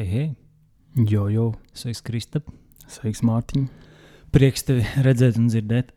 [0.00, 0.28] Hei, hei!
[1.12, 1.42] Jo, jo,
[1.76, 2.46] Sveiks, Kristap!
[2.88, 3.66] sveiks, Mārtiņ.
[4.32, 5.90] Prieks tevi redzēt un dzirdēt.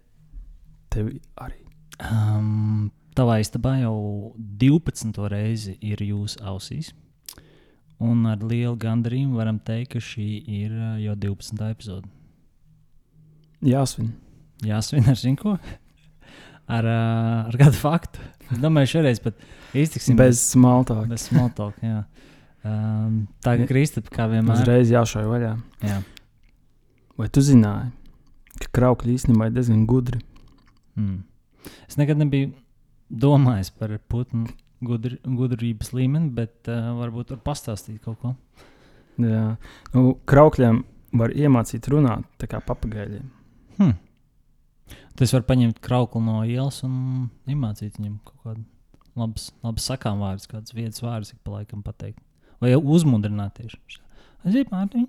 [0.91, 1.61] Tevi arī.
[2.03, 5.21] Um, tavā istabā jau 12.
[5.31, 6.89] reizi ir jūsu ausīs.
[8.03, 11.63] Un ar lielu gandarījumu varam teikt, ka šī ir uh, jau 12.
[11.71, 12.11] epizode.
[13.63, 14.11] Jāsvin.
[14.67, 15.55] Jāsvin ar zinu,
[16.67, 18.27] ar, uh, ar kādu faktu.
[18.59, 19.39] Domāju, šoreiz pat
[19.71, 21.07] iztiksim Bez smaltāk.
[21.07, 21.79] bez smalltalk.
[21.79, 22.03] jā.
[22.63, 24.61] Um, tā kā Kristap, kā vienmēr.
[24.61, 25.53] Uzreiz jāšauj vaļā.
[25.83, 25.99] Jā.
[27.19, 27.91] Vai tu zināji,
[28.61, 30.21] ka kraukļi īstenībā ir diezgan gudri?
[30.95, 31.21] Mm.
[31.89, 32.53] Es nekad nebiju
[33.11, 34.47] domājis par putnu
[34.83, 38.33] gudri, gudrības līmeni, bet uh, varbūt var pastāstīt kaut ko.
[39.21, 39.53] Jā.
[39.93, 40.81] Nu, kraukļiem
[41.19, 43.27] var iemācīt runāt tā kā papagaļiem.
[43.77, 43.97] Hmm.
[45.17, 48.63] Tas var paņemt krauklu no ielas un iemācīt viņam kaut kādu
[49.13, 52.21] labus sakām vārdus, kādas vietas vārdus ik pa laikam pateikt.
[52.63, 53.99] Vai uzmundrināt tieši.
[54.47, 55.07] Aiziet, Mārtiņ.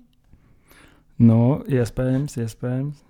[1.23, 1.39] Nu,
[1.71, 3.03] iespējams, iespējams.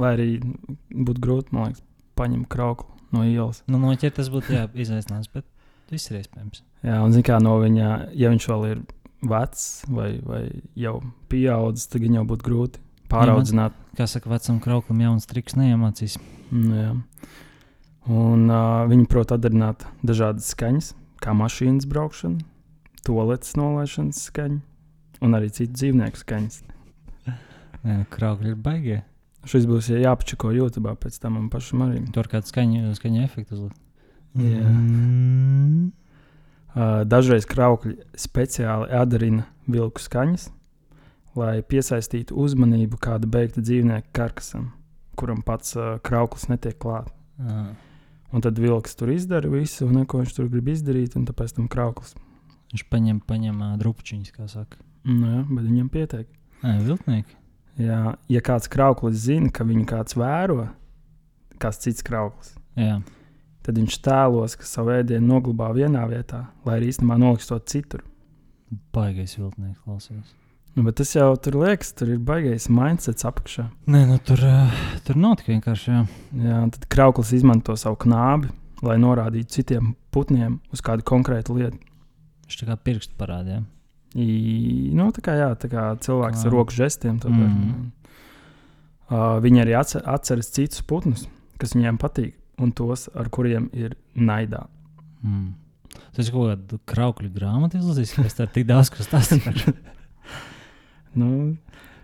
[0.00, 1.84] Lai arī būtu grūti, man liekas,
[2.16, 3.60] paņemt krauklu no ielas.
[3.68, 5.44] Nu, noķert tas būtu jā, izaicinājums, bet
[5.92, 6.62] viss ir iespējams.
[6.86, 8.82] Jā, un zini, kā no viņa, ja viņš vēl ir
[9.28, 10.42] vecs vai, vai
[10.78, 11.00] jau
[11.32, 13.76] pieaudzis, tad viņam jau būtu grūti pāraudzināt.
[13.98, 16.16] Kā saka, vecam krauklim jauns triks neiemācīs.
[16.54, 16.92] Nu, jā.
[18.10, 22.40] Un uh, viņi prot atdarināt dažādas skaņas, kā mašīnas braukšana,
[23.06, 24.60] toaletes nolaišanas skaņa
[25.24, 26.62] un arī citu dzīvnieku skaņas.
[28.12, 28.98] Kraukļi ir baigie.
[29.48, 32.02] Šis būs jā- jāpačako YouTube pēc tam man pašam arī.
[32.12, 33.78] Tur kāda skaņa, skaņa efekta uzlikt.
[34.36, 34.68] Jā.
[34.68, 35.92] Mm.
[36.70, 40.50] Uh, dažreiz kraukļi speciāli atdarina vilku skaņas,
[41.34, 44.68] lai piesaistītu uzmanību kāda beigta dzīvnieka karkasam,
[45.18, 47.10] kuram pats uh, krauklis netiek klāts.
[47.40, 47.72] Ah.
[48.30, 52.14] Un tad vilks tur izdara visu, ko viņš tur grib izdarīt, un tāpēc tam krauklis.
[52.70, 54.78] Viņš paņem, paņem uh, drupčiņus, kā saka.
[55.08, 56.26] Nu, jā, bet viņam pietiek.
[56.60, 57.36] Nē, viltnieki.
[57.80, 60.66] Jā, ja kāds krauklis zina, ka viņu kāds vēro,
[61.60, 62.98] kāds cits krauklis, Jā.
[63.64, 68.04] tad viņš tēlos, ka savu ēdienu noglabā vienā vietā, lai arī īstenībā noliks to citur.
[68.94, 70.36] Baigais viltnieks klausās.
[70.76, 73.66] Nu, bet tas jau tur liekas, tur ir baigais mindsets apakšā.
[73.90, 74.42] Nē, nu tur,
[75.06, 75.90] tur nav tik vienkārši.
[75.90, 76.02] Jā.
[76.44, 78.52] Jā, tad krauklis izmanto savu knābi,
[78.86, 81.80] lai norādītu citiem putniem uz kādu konkrētu lietu.
[82.50, 83.60] Viņš tā kā pirkstu parādīja.
[84.18, 86.48] Nu, tā kā, jā, tā kā cilvēks Kā.
[86.48, 87.20] ar roku žestiem.
[87.22, 87.84] Mm.
[89.06, 91.28] uh, viņi arī atcer, atceras citus putnus,
[91.62, 94.64] kas viņiem patīk, un tos, ar kuriem ir naidā.
[95.22, 95.52] Mm.
[96.16, 99.62] Tas ir kaut kāda kraukļu grāmata izlasījis, kas tā ir tik daudz, kas tas ir.
[101.14, 101.30] Nu,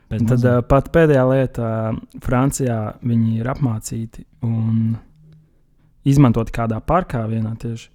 [0.06, 4.94] Pēc tad uh, pat pēdējā lieta, uh, Francijā viņi ir apmācīti un
[6.06, 7.90] izmantoti kādā parkā vienā tieši,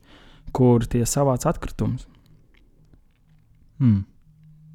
[0.52, 2.11] kur tie savāc atkritumus.
[3.82, 4.00] Mm.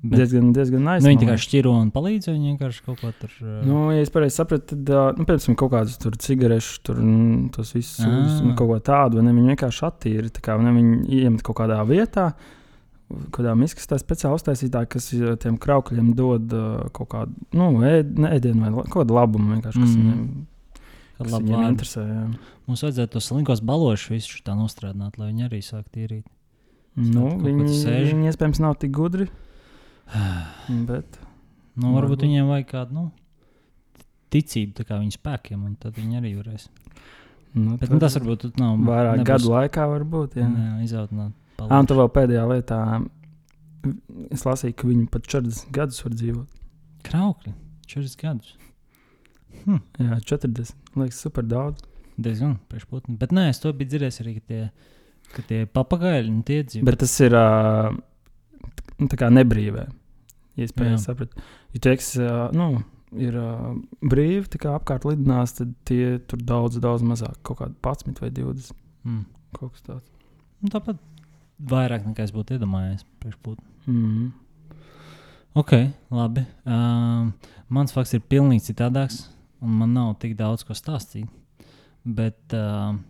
[0.07, 1.17] Bet, Diezgan, diezgan nu, aizsmeļoši.
[1.19, 3.31] viņi kā šķiro un palīdz, vai viņi vienkārši kaut ko tur.
[3.43, 7.49] Uh, Nu, ja es pareizi sapratu, tad, nu, piemēram, kaut kādas tur cigaretes, tur mm,
[7.57, 8.13] tas viss Ah.
[8.45, 10.31] un kaut ko tādu, un viņi vienkārši attīra.
[10.31, 12.29] Tā kā ne, viņi iemet kaut kādā vietā,
[13.35, 15.09] kādā miskastā speciāli uztaisītā, kas
[15.43, 16.63] tiem kraukļiem dod ā,
[16.95, 19.99] kaut kādu, nu, ēd, ne ēdienu vai kaut kādu labumu vienkārši, kas Mm.
[20.05, 20.47] viņiem,
[21.19, 22.07] kas viņiem interesē.
[22.07, 22.25] Jā.
[22.69, 26.25] Mums vajadzētu tos slinkos balošus visu tā nostrādāt, lai viņi arī sāktu tīrīt.
[26.97, 29.27] Nu, viņi, viņi iespējams nav tik gudri,
[30.89, 31.19] bet
[31.77, 32.23] Nu, varbūt Varbūt.
[32.25, 33.03] viņiem vajag kādu nu,
[34.33, 36.71] ticību kā viņu spēkiem, un tad viņi arī varēs.
[37.53, 40.39] nu, Bet nu, tas varbūt nav vairāk nebūs- gadu laikā varbūt.
[40.41, 40.47] Jā.
[40.49, 41.35] Jā, izaudzināt.
[41.61, 42.79] Ah, un tā vēl pēdējā lietā.
[44.33, 46.47] Es lasīju, ka viņi pat 40 gadus var dzīvot.
[47.05, 47.53] Kraukļi,
[47.87, 48.55] 40 gadus.
[49.67, 49.81] Hm.
[50.01, 50.73] Jā, 40.
[50.97, 51.85] Liekas, super daudz.
[52.19, 53.19] Diezgan priekšputni.
[53.21, 54.71] Bet nē, es to biju dzirdējis arī, ka tie,
[55.35, 56.87] ka tie papagaļi un tie dzīvo.
[56.87, 57.91] Bet tas ir uh,
[59.05, 59.87] tā kā nebrīvē.
[60.57, 61.43] Pareizi sapratu.
[61.77, 62.81] Ja teiks, uh, nu,
[63.21, 67.37] ir uh, brīvi, tā kā apkārt lidinās, tad tie tur daudz, daudz mazāk.
[67.47, 68.73] Kaut kādi 11 vai 20.
[69.07, 69.23] Mm.
[69.57, 70.09] Kaut kas tāds.
[70.63, 71.01] Nu, tāpat
[71.71, 73.05] vairāk nekā es būtu iedomājies.
[73.87, 74.31] Mm.
[75.57, 75.73] Ok,
[76.13, 76.45] labi.
[76.69, 77.33] Um,
[77.73, 79.23] mans fakts ir pilnīgi citādāks,
[79.65, 81.29] un man nav tik daudz ko stāstīt.
[82.07, 83.01] Bet um,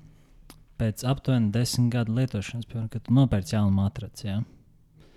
[0.81, 4.43] pēc aptuveni desmit gadu lietošanas, piemēram, kad tu nopērci jaunu matraci, ja?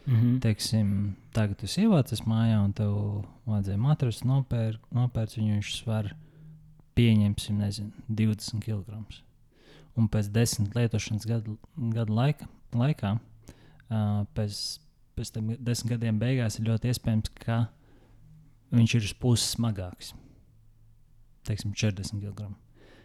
[0.06, 0.40] Mm -hmm.
[0.42, 2.94] teiksim, tagad tu ievācies mājā, un tev
[3.46, 6.16] vajadzēja matraci nopērkt, nopērc viņu viņš svar,
[6.96, 9.04] pieņemsim, nezinu, 20 kg.
[9.96, 13.20] Un pēc desmit lietošanas gadu, gadu laika, laikā,
[13.90, 14.80] uh, pēc,
[15.16, 17.68] pēc tam desmit gadiem beigās, ir ļoti iespējams, ka
[18.72, 20.14] viņš ir uz puses smagāks.
[21.44, 22.50] Teiksim, 40 kg.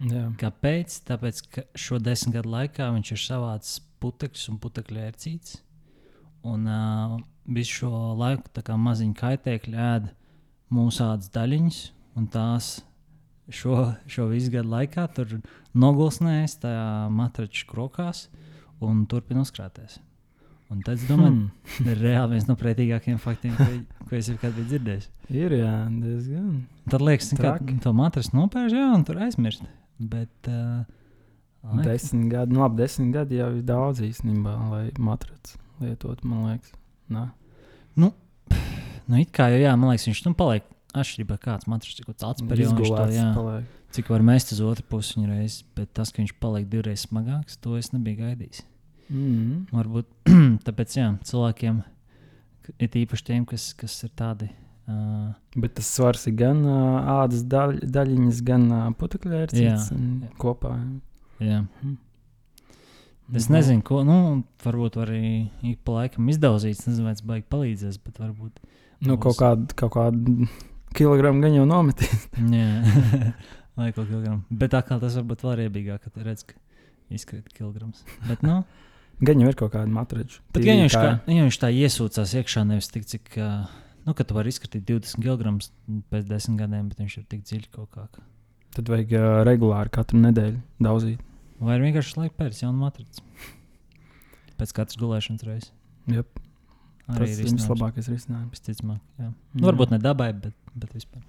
[0.01, 0.25] Jā.
[0.41, 0.97] Kāpēc?
[1.09, 5.59] Tāpēc, ka šo desmit gadu laikā viņš ir savāds putekļus un putekļu ērcītes.
[6.45, 7.19] Un uh,
[7.49, 10.11] visu šo laiku tā kā maziņi kaitēkļi ēd
[10.75, 11.79] mūsu ādas daļiņas,
[12.21, 12.73] un tās
[13.49, 15.39] šo, šo visu gadu laikā tur
[15.77, 18.27] nogulsnējas tajā matraču krokās
[18.85, 20.01] un turpina uzkrāties.
[20.73, 21.51] Un tad es domāju, Hmm.
[21.69, 25.09] tas ir reāli viens no pretīgākajiem faktiem, ko, ko es jebkad biju dzirdējis.
[25.31, 26.49] Ir jā, diezgan.
[26.91, 29.63] Tad liekas, ka to matracu nopērš, jā, un tur aizmirst.
[29.99, 30.83] Bet, uh,
[31.85, 36.75] Desmit gadi, nu labi, desmit gadi jau ir daudz īstenībā, lai matracu lietot, man liekas.
[37.13, 37.31] Nā.
[37.97, 38.11] Nu,
[39.21, 42.77] it kā jau, jā, man liekas, viņš nu paliek atšķirībā kāds matracis, cik tāds periods,
[42.77, 43.73] paliek.
[43.97, 47.57] cik var mest uz otru pusi viņa reizi, bet tas, ka viņš paliek divreiz smagāks,
[47.65, 48.63] to es nebiju gaidījis.
[49.09, 49.65] Mm.
[49.75, 50.31] Varbūt
[50.69, 51.81] tāpēc, jā, cilvēkiem,
[52.77, 54.51] ir īpaši tiem, kas, kas ir tādi.
[54.85, 58.83] Uh, Bet tas svars ir gan uh, ādas daļ, daļiņas, gan uh,
[59.57, 59.77] jā.
[60.41, 60.75] kopā.
[61.41, 61.63] jā.
[61.83, 61.95] Mhm.
[63.33, 67.15] Es Nu, nezinu, ko, nu, varbūt var arī ik pa laikam izdauzīt, es nezinu, vai
[67.17, 68.61] tas baigi palīdzēs, bet varbūt.
[69.09, 70.45] Nu, kaut kādu, kaut kādu
[70.97, 72.27] kilogramu gan jau nometīs.
[72.59, 72.85] Jā,
[73.81, 74.37] vai kaut kā.
[74.53, 76.61] Bet tā kā tas varbūt vēl riebīgāk, kad redz, ka
[77.15, 78.05] izkrīt kilograms.
[78.29, 78.61] Bet, nu,
[79.25, 80.41] Gan jau ir kaut kāda matrača.
[80.53, 83.51] bet ja viņš, kā, ja viņš tā iesūcās iekšā, nevis tik, cik, ā,
[84.07, 85.55] nu, ka tu vari izskatīt 20 kg
[86.13, 88.07] pēc desmit gadiem, bet viņš ir tik dziļi kaut kā.
[88.75, 91.21] Tad vajag uh, regulāri katru nedēļu daudzīt.
[91.65, 93.23] Vai ir vienkārši laika pēc jaunu matricu?
[94.59, 95.71] Pēc katras gulēšanas reizes.
[96.11, 96.41] Jep,
[97.09, 98.51] Arī tas ir vislabākais risinājums.
[98.55, 99.29] Visticamāk, jā.
[99.29, 99.31] Jā.
[99.55, 101.23] Nu, varbūt ne dabai, bet, bet vispār.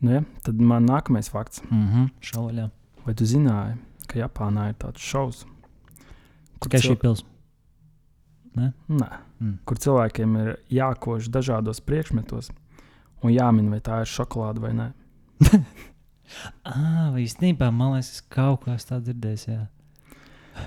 [0.00, 1.62] Nu, ja, tad man nākamais fakts.
[1.68, 2.68] Mhm, šauļā.
[3.06, 3.78] Vai tu zināji,
[4.10, 5.44] ka Japānā ir tāds šovs?
[6.62, 7.24] Tikai šī cil- pils.
[8.58, 8.72] Nē,
[9.38, 9.58] Mm.
[9.64, 12.50] kur cilvēkiem ir jākož dažādos priekšmetos
[13.22, 14.88] un jāmin, vai tā ir šokolāde vai nē.
[16.68, 19.46] Ah, īstenībā man liekas, es kaut kā tādu dzirdēju.
[19.48, 19.62] Jā.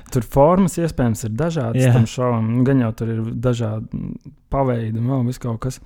[0.09, 1.91] Tur formas iespējams ir dažādas Jā.
[1.95, 2.50] tam šovam.
[2.68, 4.01] Gan jau tur ir dažādi
[4.50, 5.79] paveidi, un vēl kaut kas.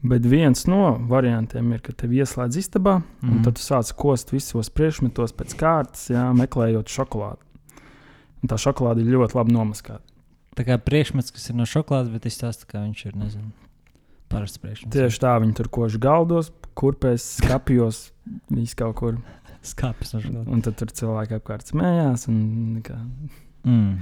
[0.00, 3.26] Bet viens no variantiem ir, ka tev ieslēdz istabā, mm -hmm.
[3.26, 3.36] Mhm.
[3.36, 7.42] un tad tu sāc kost visos priekšmetos pēc kārtas, jā, meklējot šokolādi.
[8.42, 10.09] Un tā šokolāde ir ļoti labi nomaskāta.
[10.58, 13.50] Tā kā priekšmets, kas ir no šokolādes, bet izstāsta, ka viņš ir, nezinu,
[14.32, 14.94] parasts priekšmets.
[14.96, 18.08] Tieši tā, viņi tur kož galdos, kurpēs, skapjos,
[18.50, 19.20] viss kaut kur.
[19.66, 20.50] skāpes no šokolādes.
[20.50, 22.26] Un tad tur cilvēki apkārt smējās.
[22.32, 22.96] un Kā,
[23.60, 24.00] Mm.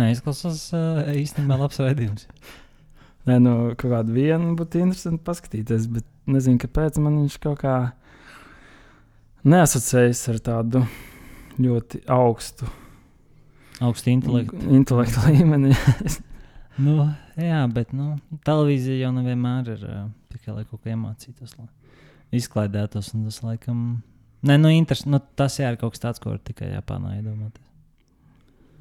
[0.00, 2.24] Nē, izklausās uh, īstenībā labs raidījums.
[3.28, 7.76] Nē, nu, kaut kādu vienu būtu interesanti paskatīties, bet nezinu, kāpēc man viņš kaut kā
[9.44, 10.86] neasociējas ar tādu
[11.60, 12.68] ļoti augstu
[13.82, 14.60] Augsta intelekta.
[14.70, 15.74] intelektu līmeni.
[16.82, 18.14] Nu, jā, bet nu,
[18.46, 19.84] televīzija jau nevienmēr ir
[20.32, 21.68] tikai lai kaut ko iemācītos, lai
[22.38, 23.12] izklaidētos.
[23.12, 24.00] Tas, laikam,
[24.42, 27.62] Nē, nu, interes, nu, tas jā, ir kaut kas tāds, ko var tikai Japānā iedomāties.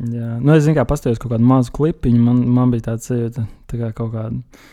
[0.09, 2.21] Jā, nu, es zinu, kā pastāstījos kaut kādu mazu klipiņu.
[2.25, 4.63] Man, man bija tāds sajūta, tā kā kaut kāda,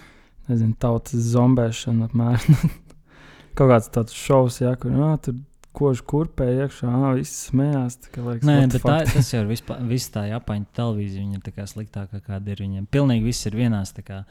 [0.49, 2.73] nezinu, tautas zombēšana apmēram.
[3.59, 5.37] kaut kāds tāds šovs, jā, kur jā, tur
[5.79, 7.99] kož kurpē iekšā, ā, viss smējās.
[8.03, 11.25] tā Liekas, Nē, bet tā, tas jau ir vispār, viss tā Japāņu televīzija.
[11.25, 12.89] Viņa ir tā kā sliktākā, kāda ir viņiem.
[12.91, 13.95] Pilnīgi viss ir vienās.
[14.07, 14.25] kā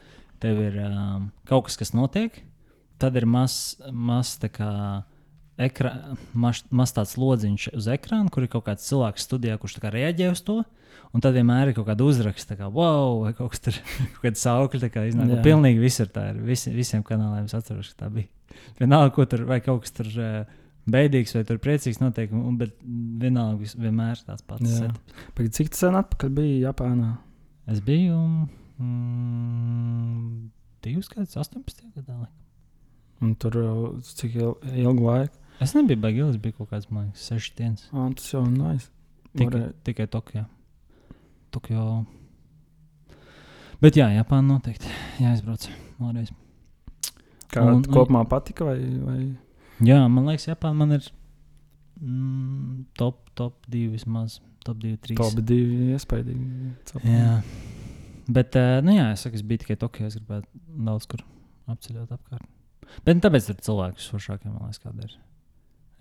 [0.43, 2.35] Tev ir um, kaut kas, kas notiek,
[3.01, 4.35] tad ir mazs, maz,
[5.57, 5.93] ekra,
[6.37, 10.43] maz, maz tāds lodziņš uz ekrāna, kur ir kaut kāds cilvēks studijā, kurš reaģē uz
[10.45, 10.59] to.
[11.15, 13.79] Un tad vienmēr ir kaut kāda uzraksta, kā wow, vai kaut kas
[14.13, 14.91] kaut kāda saukļa.
[14.93, 15.41] Tā iznāk, Jā.
[15.45, 16.41] Pilnīgi visur tā ir.
[16.45, 18.29] Visi, visiem kanāliem es atceros, ka tā bija.
[18.77, 20.57] Vienalga, ko tur, vai kaut kas tur uh,
[20.89, 22.75] beidīgs, vai tur priecīgs notiek, un, bet
[23.21, 24.79] vienalga, vis, vienmēr tāds pats.
[25.35, 27.13] Pagaid, Cik sen atpakaļ bija Japānā?
[27.67, 28.15] Es biju
[28.79, 30.49] mm,
[30.85, 32.15] divus gadus, 18 gadā.
[32.21, 32.43] laikam.
[33.21, 33.51] Un tur
[34.05, 35.33] cik il- ilgu laiku?
[35.59, 37.89] Es nebiju baigi ilgs, bija kaut kāds, man liekas, 6 dienas.
[37.91, 38.89] Ah, tas jau ir nice.
[39.35, 40.45] Tikai, Varēja- tikai Tokijā.
[41.51, 42.05] Tokijā.
[43.81, 44.87] Bet jā, Japāna noteikti
[45.19, 45.67] jāizbrauc
[45.99, 46.31] vēlreiz.
[47.49, 48.65] Kā Un- un, kopumā patika?
[48.65, 49.37] Vai, vai?
[49.85, 51.07] Jā, man liekas, Japāna man ir
[52.01, 54.39] mm, top, top 2 vismaz.
[54.65, 55.17] Top 2, 3.
[55.19, 56.71] Tā bija divi iespaidīgi.
[57.05, 57.37] Jā.
[58.27, 60.09] Bet, uh, nu jā, es saku, es biju tikai Tokijā.
[60.09, 60.49] Es gribētu
[60.87, 61.23] daudz kur
[61.71, 62.49] apceļot apkārt.
[63.05, 65.15] Bet nu, tāpēc tur cilvēki foršākie, man liekas, kāda ir.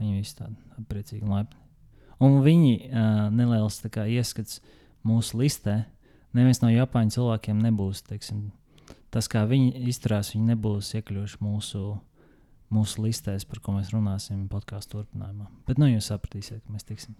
[0.01, 1.63] Viņi visi tādi priecīgi un laipni.
[2.27, 4.61] Un viņi uh, neliels kā, ieskats
[5.07, 5.83] mūsu listē.
[6.37, 8.49] Neviens no Japāņu cilvēkiem nebūs, teiksim,
[9.15, 11.83] tas, kā viņi izturās, viņi nebūs iekļuvuši mūsu,
[12.73, 15.49] mūsu listēs, par ko mēs runāsim podkāstu turpinājumā.
[15.69, 17.17] Bet, nu, jūs sapratīsiet, ka mēs tiksim.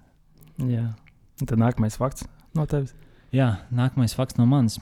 [0.67, 0.89] Jā.
[1.43, 2.27] Tad nākamais fakts
[2.57, 2.95] no tevis.
[3.35, 4.79] Jā, nākamais fakts no manis.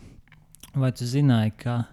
[0.75, 1.85] Vai tu zināji, ka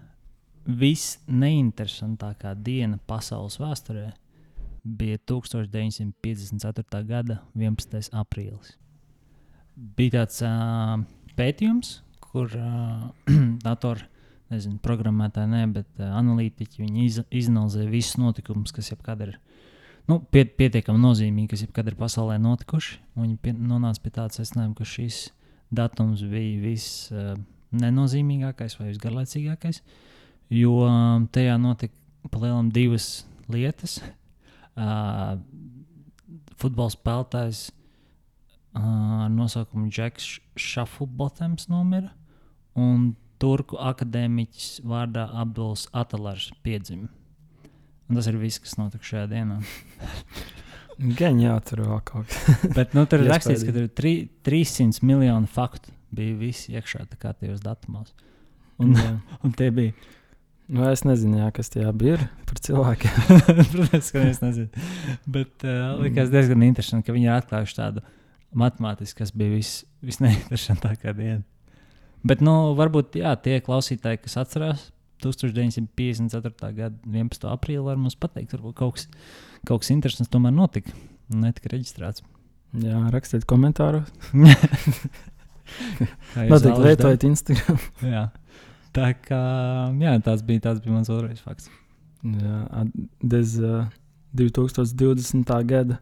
[0.66, 4.12] visneinteresantākā diena pasaules vēsturē
[4.84, 7.04] bija 1954.
[7.08, 8.12] gada 11.
[8.18, 8.76] aprīlis?
[9.98, 11.02] Bija tāds uh,
[11.38, 13.10] pētījums, kur uh,
[13.66, 14.04] dator,
[14.52, 16.84] nezinu, programmētāji, ne, bet uh, analītiķi.
[16.84, 19.38] Viņi iz, izanalizē visus notikumus, kas jebkad ir
[20.10, 23.00] nu, pie, pietiekami nozīmīgi, kas jebkad ir pasaulē notikuši.
[23.20, 25.24] Viņi pie, nonāca pie tāda secinājuma, ka šis
[25.72, 27.34] datums bija viss uh,
[27.72, 29.82] nenozīmīgākais vai visgarlaicīgākais,
[30.52, 34.00] jo um, tajā notika palielinām divas lietas.
[34.72, 35.38] Uh,
[36.62, 42.12] futbola spēlētājs uh, ar nosaukumu Džeks Šafubotams nomira,
[42.76, 47.10] un turku akadēmiķis vārdā Abduls Atalars piedzima.
[48.10, 49.62] Un tas ir viss, kas notika šajā dienā.
[51.20, 52.58] Gan jā, tur vēl kaut kas.
[52.78, 55.94] Bet nu, tur ir rakstīts, ka tur ir tri, 300 miljoni faktu.
[56.12, 58.12] Bija visi iekšā tajos datumos.
[58.82, 58.98] Un,
[59.46, 59.94] un tie bija.
[60.72, 62.18] Nu, es nezinu, jā, kas tie bija
[62.48, 63.16] par cilvēkiem.
[63.74, 64.84] Protams, ka es nezinu.
[65.28, 68.04] Bet uh, likās diezgan interesanti, ka viņi ir atklājuši tādu
[68.60, 69.72] matemātisku, kas bija vis,
[70.04, 71.44] visneinteresantākā diena.
[72.28, 74.90] Bet, nu, varbūt jā, tie klausītāji, kas atcerās
[75.24, 76.74] 1954.
[76.78, 77.48] gada 11.
[77.50, 79.08] aprīlī, var mums pateikt, varbūt kaut kas,
[79.68, 80.94] kaut kas interesants tomēr notika
[81.32, 82.26] un netika reģistrēts.
[82.82, 84.08] Jā, rakstiet komentāros.
[86.52, 87.80] Noteikti lietojiet Instagram.
[88.16, 88.28] jā.
[88.96, 89.42] Tā kā
[90.02, 91.70] jā, tas bija, tas bija mans otrais fakts.
[92.22, 92.86] Jā,
[93.24, 93.88] bez uh,
[94.38, 95.54] 2020.
[95.68, 96.00] gada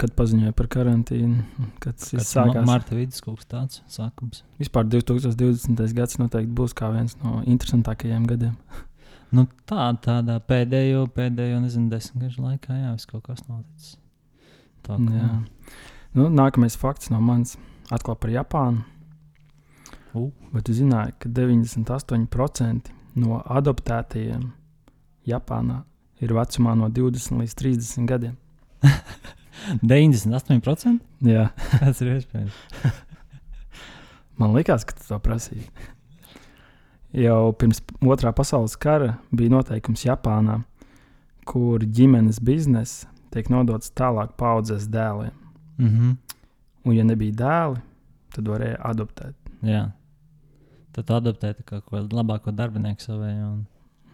[0.00, 1.44] kad paziņoja par karantīnu.
[1.82, 4.42] Kad tas sākās Marta vidus kaut kas tāds sākums.
[4.60, 5.82] Vispār 2020.
[5.96, 8.56] gads noteikti būs kā viens no interesantākajiem gadiem.
[9.36, 13.94] nu, tā, tādā pēdējo, pēdējo nezinu, desmitgažu laikā, jā, viss kaut kas noticis.
[14.84, 15.20] Tā, kā...
[15.20, 15.30] jā.
[16.14, 17.56] Nu, nākamais fakts no manis
[17.94, 18.84] atkal par Japānu.
[20.14, 20.30] Uh.
[20.54, 24.44] Vai tu zināji, ka 98% no adoptētajiem
[25.26, 25.80] Japānā
[26.22, 28.36] ir vecumā no 20 līdz 30 gadiem?
[29.82, 31.00] 98%?
[31.24, 31.48] Jā,
[31.80, 32.60] tas ir iespējams.
[34.40, 35.66] Man liekas, ka tu to prasīji.
[37.14, 40.58] Jau pirms otrā pasaules kara bija noteikums Japānā,
[41.46, 45.34] kur ģimenes biznesa tiek nodots tālāk paudzes dēliem.
[45.78, 46.16] Mm -hmm.
[46.84, 47.80] Un, ja nebija dēli,
[48.34, 49.34] tad varēja adoptēt.
[49.62, 49.90] Jā.
[50.92, 53.34] Tad adoptēt kā ko labāko darbinieku savai.
[53.42, 53.66] Un...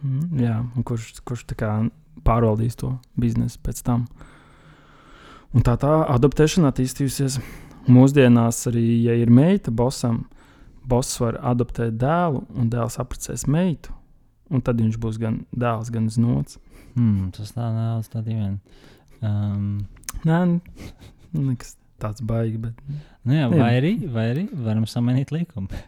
[0.03, 1.45] Mm, jā, un kurš, kurš
[2.23, 4.01] pārvaldīs to biznesu pēc tam.
[4.01, 4.30] Uh,
[5.51, 7.39] Un tā tā adaptēšana attīstījusies.
[7.91, 10.23] Mūsdienās arī, ja ir meita bosam,
[10.87, 13.95] boss var adoptēt dēlu, un dēls apprecēs meitu.
[14.51, 16.59] Un tad viņš būs gan dēls, gan znots.
[16.93, 18.59] Mm, tas tā nav tā dīvaini.
[19.21, 19.87] Um,
[20.27, 20.41] Nē,
[21.33, 22.59] nekas tāds baigi.
[22.61, 22.77] Bet...
[23.27, 25.71] Nu jā, vai, arī, vai arī varam samainīt likumu.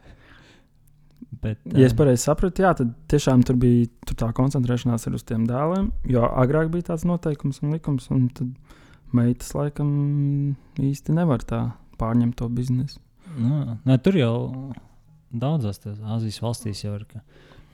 [1.43, 5.25] Bet, ja um, es pareizi sapratu, jā, tad tiešām tur bija tur tā koncentrēšanās uz
[5.27, 5.89] tiem dēliem.
[6.07, 8.53] Jo agrāk bija tāds noteikums un likums, un tad
[9.15, 9.89] meitas laikam
[10.81, 11.63] īsti nevar tā
[12.01, 12.99] pārņemt to biznesu.
[13.37, 14.35] Nu, ne, tur jau
[15.33, 17.05] daudzās Azijas valstīs jau ir.
[17.09, 17.23] Ka,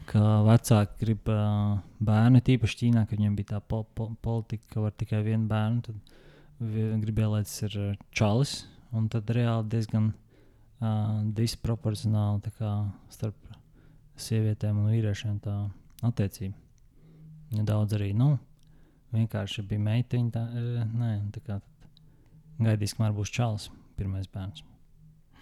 [0.09, 4.85] ka vecāki grib uh, bērnu, tīpaši Ķīnā, kad viņiem bija tā po, po, politika, ka
[4.87, 5.83] var tikai vienu bērnu.
[5.89, 6.15] Tad
[7.03, 7.77] gribēja, lai tas ir
[8.15, 8.55] čalis.
[8.95, 12.73] Un tad reāli diezgan uh, disproporcionāli kā,
[13.13, 13.37] starp
[14.19, 15.55] sievietēm un vīriešiem tā
[16.05, 16.57] attiecība.
[17.55, 18.35] Ja daudz arī nu,
[19.15, 20.31] vienkārši bija meitiņa.
[20.35, 21.59] Tā, e, nē, tā kā
[22.59, 24.65] gaidīs, kamēr būs čalis, pirmais bērns.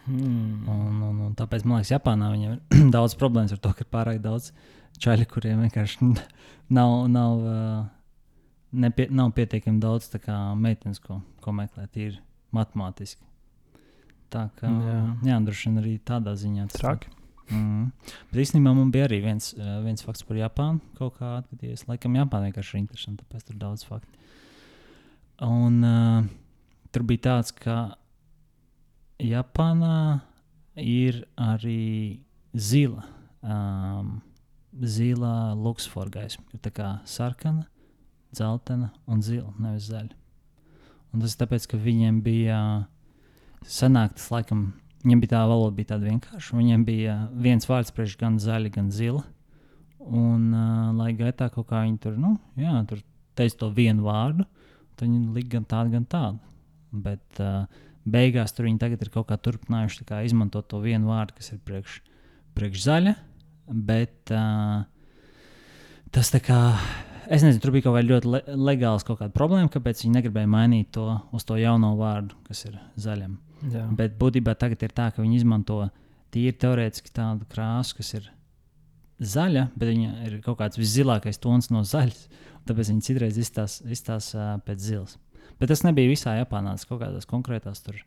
[0.07, 0.63] Hmm.
[0.71, 3.91] Un, un, un tāpēc man liekas, Japānā viņam ir daudz problēmas ar to, ka ir
[3.91, 4.53] pārāk daudz
[5.03, 6.11] čaļu, kuriem vienkārši
[6.77, 7.43] nav, nav,
[8.71, 10.09] nepie, nav pietiekami daudz
[10.55, 12.21] meitenes, ko, ko meklēt, ir
[12.55, 13.23] matemātiski.
[14.31, 14.97] Tā kā jā,
[15.27, 17.16] jā droši vien arī tādā ziņā tas ir.
[17.47, 17.91] Mm.
[18.31, 20.81] Bet īstenībā man bija arī viens, uh, viens fakts par Japānu.
[20.97, 21.85] Kaut kā atgadījies.
[21.87, 24.25] Laikam Japāna vienkārši ir interesanta, tāpēc tur daudz faktu.
[25.47, 26.27] Un uh,
[26.91, 27.95] tur bija tāds, ka
[29.23, 30.21] Japānā
[30.77, 32.19] ir arī
[32.53, 33.05] zila.
[33.41, 34.17] Um,
[34.81, 36.45] zila luksfora gaisma.
[36.53, 37.65] Ir tā kā sarkana,
[38.35, 40.13] dzeltena un zila, nevis zaļa.
[41.13, 42.59] Un tas ir tāpēc, ka viņiem bija
[43.65, 44.67] sanāk tas laikam
[45.05, 46.57] Viņam bija tā valoda, bija tāda vienkārša.
[46.57, 49.23] Viņam bija viens vārds priekš gan zaļa, gan zila.
[50.07, 53.01] Un, uh, lai gaitā kaut kā viņi tur, nu, jā, tur
[53.37, 54.45] teica to vienu vārdu,
[54.95, 56.39] tad viņi lika gan tādu, gan tādu.
[57.07, 57.65] Bet uh,
[58.07, 61.61] beigās tur viņi tagad ir kaut kā turpinājuši kā, izmantot to vienu vārdu, kas ir
[61.67, 61.99] priekš,
[62.57, 63.17] priekš zaļa.
[63.67, 64.87] Bet uh,
[66.15, 66.61] tas tā kā.
[67.27, 68.39] Es nezinu, tur bija kaut kāda ļoti le
[68.69, 73.35] legāla problēma, kāpēc viņi negribēja mainīt to uz to jauno vārdu, kas ir zaļam.
[73.65, 73.85] Jā.
[73.97, 75.81] Bet būtībā tagad ir tā, ka viņi izmanto
[76.33, 78.27] tīri teorētiski tādu krāsu, kas ir
[79.17, 82.27] zaļa, bet viņa ir kaut kāds viszilākais tons no zaļas.
[82.67, 85.15] Tāpēc viņi citreiz izstāsta izstās, uh, pēc zilas.
[85.57, 88.01] Bet tas nebija visā Japānā, tas kaut kādās konkrētās tur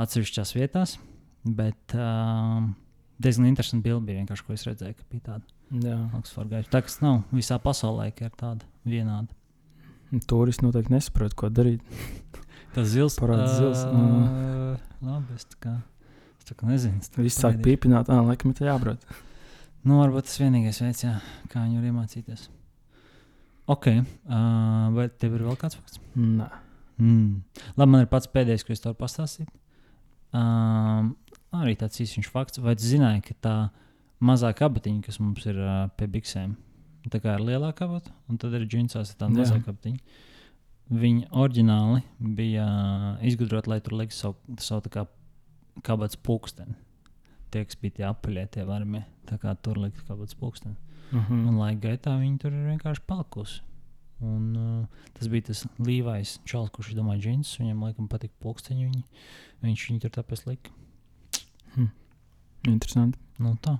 [0.00, 0.96] atsevišķās vietās.
[1.44, 2.64] Bet, uh,
[3.22, 5.44] diezgan interesanti bildi bija vienkārši, ko es redzēju, ka bija tāda
[6.50, 6.72] gaiša.
[6.72, 9.30] Tā kas nav visā pasaulē, ka ir tāda vienāda.
[10.28, 11.84] Turisti noteikti nesaprot, ko darīt.
[12.72, 15.76] Tas zils Parāda zils, ā, Labi, es tā kā,
[16.40, 17.02] es tā kā nezinu.
[17.20, 19.06] Viss sāk pīpināt, ah, laikam, ir jābrauc.
[19.82, 21.16] Nu, varbūt tas vienīgais veids, jā,
[21.52, 22.48] kā viņu iemācīties.
[23.72, 26.00] Ok, uh, vai tev ir vēl kāds fakts?
[26.18, 26.48] Nē,
[27.02, 27.42] Mm.
[27.76, 29.48] Labi, man ir pats pēdējais, ko es tev pastāstīju.
[30.36, 31.14] Um,
[31.56, 32.60] arī tāds īsts fakts.
[32.62, 33.54] Vai tu zināji, ka tā
[34.22, 36.54] mazā kabatiņa, kas mums ir uh, pie biksēm,
[37.10, 40.30] tā kā ir lielāka kabata, un tad ir džinsās ir tā mazā kabatiņa.
[40.92, 42.02] Viņa oriģināli
[42.36, 45.06] bija uh, izgudrota, lai tur liktu savu, savu kā
[45.86, 46.74] kabatas pulksteni.
[47.52, 50.76] Tie, kas bija tie apaļie, tie varmie, tā kā tur likt kabatas pulksteni.
[51.12, 51.46] mhm.
[51.48, 53.62] Un laika gaitā viņi tur ir vienkārši palikusi.
[54.22, 57.56] Un, uh, tas bija tas līvais čels, kurš domāja, džins.
[57.58, 58.86] Viņam laikam patika pulksteņi.
[58.86, 59.02] Viņi,
[59.64, 60.70] viņš viņu tur tāpēc lika.
[62.70, 63.18] interesanti.
[63.42, 63.78] Nu, tā.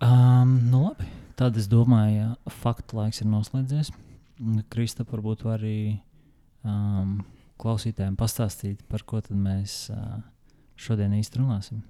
[0.00, 1.08] Um, nu, labi.
[1.38, 3.92] Tad es domāju, ka faktu laiks ir noslēdzies.
[4.70, 5.98] Kristap, varbūt var arī
[6.62, 7.18] um,
[7.58, 10.20] klausītājiem pastāstīt, par ko mēs uh,
[10.78, 11.82] šodien īsti runāsim.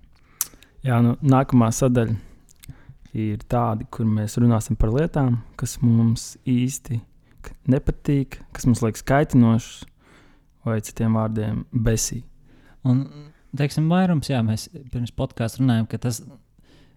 [0.86, 2.14] Jā, nu, nākamā sadaļa
[3.18, 7.00] ir tāda, kur mēs runāsim par lietām, kas mums īsti
[7.68, 9.84] nepatīk, kas mums liekas kaitinošas,
[10.68, 12.22] vai citiem vārdiem besī.
[12.88, 13.04] Un,
[13.56, 16.22] teiksim, vairums, jā, mēs pirms podkāstā runājām, ka tas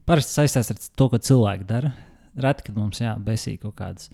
[0.08, 1.94] parasti saistās ar to, ko cilvēki dara.
[2.42, 4.12] Reti, kad mums jābesī kaut kādas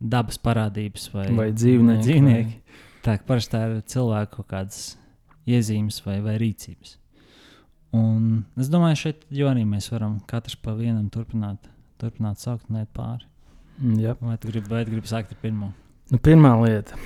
[0.00, 2.56] dabas parādības vai, Vai dzīvnieki, dzīvnieki.
[3.06, 4.80] Tā kā parasti tā ir cilvēku kaut kādas
[5.46, 6.96] iezīmes vai, vai rīcības.
[7.96, 12.90] Un es domāju, šeit arī mēs varam katrs pa vienam turpināt, turpināt saukt un iet
[12.96, 13.24] pāri.
[14.00, 14.16] Jā.
[14.20, 15.70] Vai tu gribi, vai gribi sākt ar pirmo?
[16.10, 16.96] Nu, pirmā lieta,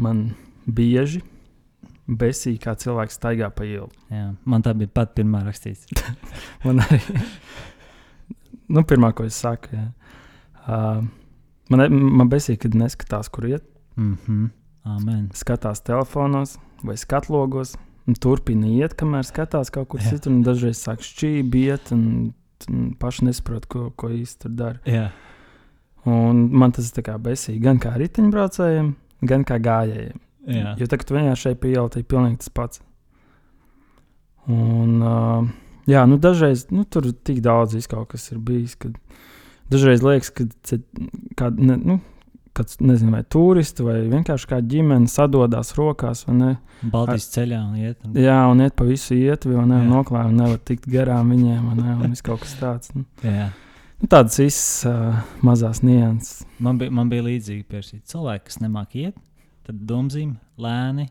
[0.00, 0.26] man
[0.66, 1.22] bieži
[2.04, 3.88] besī, kā cilvēks staigā pa ielu.
[4.12, 5.88] Jā, man tā bija pat pirmā rakstīts.
[6.64, 7.00] Man arī.
[8.68, 9.86] nu, pirmā, ko es saku, jā.
[10.64, 11.04] Uh,
[11.70, 11.88] man, ne-
[12.20, 13.64] man besī, kad neskatās, kur iet.
[13.96, 14.50] Mm -hmm.
[14.84, 15.30] Amen.
[15.32, 17.76] skatās telefonos vai skatlogos.
[18.06, 20.32] un Turpina iet, kamēr skatās kaut kur citur.
[20.32, 22.34] un Dažreiz sāk šķīvi iet, un,
[22.68, 24.78] un paši nesaprot, ko, ko īsti tur dara.
[24.84, 25.10] Jā.
[26.04, 30.20] Un man tas ir besīgi gan kā riteņbraucējiem, gan kā gājējiem.
[30.46, 30.74] Jā.
[30.76, 32.82] Jo tagad vienkārši šeit pie ielas ir pilnīgi tas pats.
[34.52, 35.46] Un, uh,
[35.88, 38.76] jā, nu dažreiz nu, tur tik daudz viss kaut kas ir bijis.
[38.76, 38.98] Kad
[39.72, 40.46] dažreiz liekas, ka
[41.38, 41.96] kāda, ne, nu,
[42.54, 46.24] kāds, nezinu, vai turisti vai vienkārši kā ģimene sadodas rokās.
[46.92, 47.98] Baltijas ceļā un iet.
[48.04, 48.14] Un...
[48.20, 49.56] Jā, un iet pa visu ietvi?
[49.56, 49.66] Jā.
[49.88, 51.96] Noklāj, un nevar tikt garām viņiem, vai ne?
[51.96, 52.94] Un viss kaut kas tāds.
[52.94, 53.50] Nu, Jā.
[54.02, 56.44] nu, tādas visas uh, mazas nianses.
[56.62, 58.04] Man bija, man bija līdzīgi pierādījumi.
[58.12, 59.18] Cilvēki, kas nemāk iet,
[59.66, 61.08] tad domzīm lēni,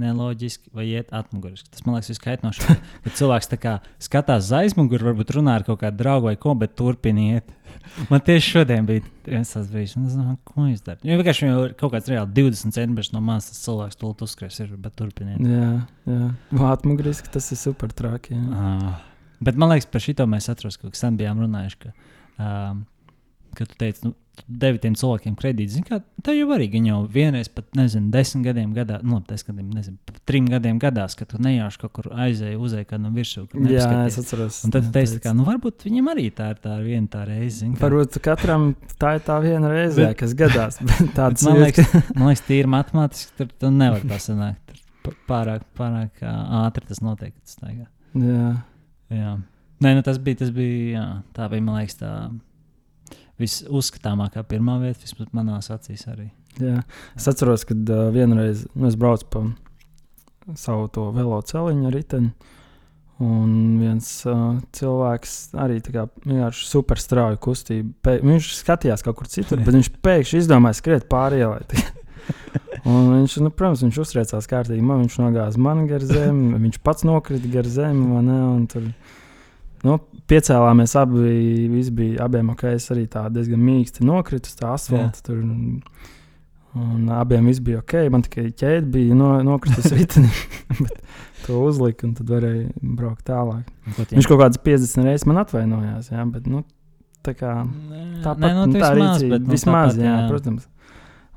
[0.00, 1.68] neloģiski vai iet atmuguriski.
[1.72, 2.76] Tas man liekas, ir skaitnoši.
[3.04, 6.76] Kad cilvēks kā skatās uz aizmuguri, varbūt runā ar kaut kādu draugu vai ko, bet
[6.78, 7.52] turpina iet.
[8.10, 11.00] Man tieši šodien bija viens tāds brīdis, un es domāju, ko viņš dara.
[11.08, 14.12] Jo vienkārši viņam ir kaut kāds reāli 20 centimetri no manis, tas cilvēks to
[14.64, 15.40] ir, bet turpiniet.
[15.40, 15.70] Jā,
[16.08, 16.28] jā.
[16.60, 18.38] Vātmuguriski tas ir super traki.
[18.54, 19.02] Ah.
[19.42, 21.92] Bet man liekas, par šito mēs atceros, ka sen bijām runājuši, ka,
[22.38, 22.84] um,
[23.56, 24.12] ka tu teici, nu,
[24.48, 25.74] devi tiem cilvēkiem kredītu.
[25.74, 29.28] Zini, kā tev jau arī gan jau vienreiz, pat nezinu, desmit gadiem gadā, nu, labi,
[29.28, 33.44] desmit gadiem, nezinu, trim gadiem gadās, ka tu nejauši kaut kur aizēji, uzēji kādam virsū.
[33.52, 34.62] kad Jā, es atceros.
[34.66, 37.26] Un tad tu jā, teici, ka, nu, varbūt viņam arī tā ir tā viena tā
[37.28, 37.58] reize.
[37.60, 37.84] zini, kā.
[37.86, 40.80] Varbūt katram tā ir tā viena reize, kas gadās.
[41.18, 44.76] Tāds Man liekas, man liekas, tīri matemātiski tur tu nevar tā sanākt.
[45.02, 47.32] Tur Pārāk, pārāk ātri tas notiek.
[47.42, 47.88] Tas staigā.
[48.14, 48.52] Jā,
[49.12, 49.32] Jā,
[49.82, 50.38] Nē, nu tas bija.
[50.42, 52.10] Tas bija jā, tā bija, man liekas, tā
[53.42, 56.30] visuzskatāmākā pirmā vieta, vismaz manā acīs arī.
[56.62, 56.80] jā.
[57.18, 59.44] Es atceros, kad uh, vienreiz nu, es braucu pa
[60.58, 62.32] savu to velo celiņu ar riteni.
[63.22, 67.92] Un viens uh, cilvēks arī vienkārši super strauji kustība.
[68.02, 71.62] Pē, viņš skatījās kaut kur citur, bet viņš pēkšņi izdomāja skriet pāri ielai.
[72.88, 74.82] Un viņš, nu, protams, viņš uztriecās kārtīgi.
[74.82, 78.08] Man viņš nogāza man gar zemi, viņš pats nokrita gar zemi.
[78.10, 78.38] vai ne,
[78.72, 78.88] Tur,
[79.86, 79.98] nu,
[80.30, 81.26] piecēlāmies abi.
[81.72, 82.64] Viss bija abiem ok.
[82.76, 85.22] Es arī tā diezgan mīksti nokritu uz tā asfalta.
[85.26, 85.82] Tur, un,
[86.78, 87.96] un abiem bija ok.
[88.14, 90.30] Man tikai ķēde bija no, nokritusi riteni.
[90.80, 90.98] bet
[91.46, 92.68] To uzlika, un tad varēja
[92.98, 93.66] braukt tālāk.
[93.96, 96.12] Tie- Viņš kaut kādas 50 reizes man atvainojās.
[96.12, 96.60] Jā, bet, nu,
[97.26, 99.32] tā kā Nē, tāpat nē, nu, nu, tā vismaz, rīcība.
[99.34, 100.68] bet, nu, vismaz, tāpat, jā, protams.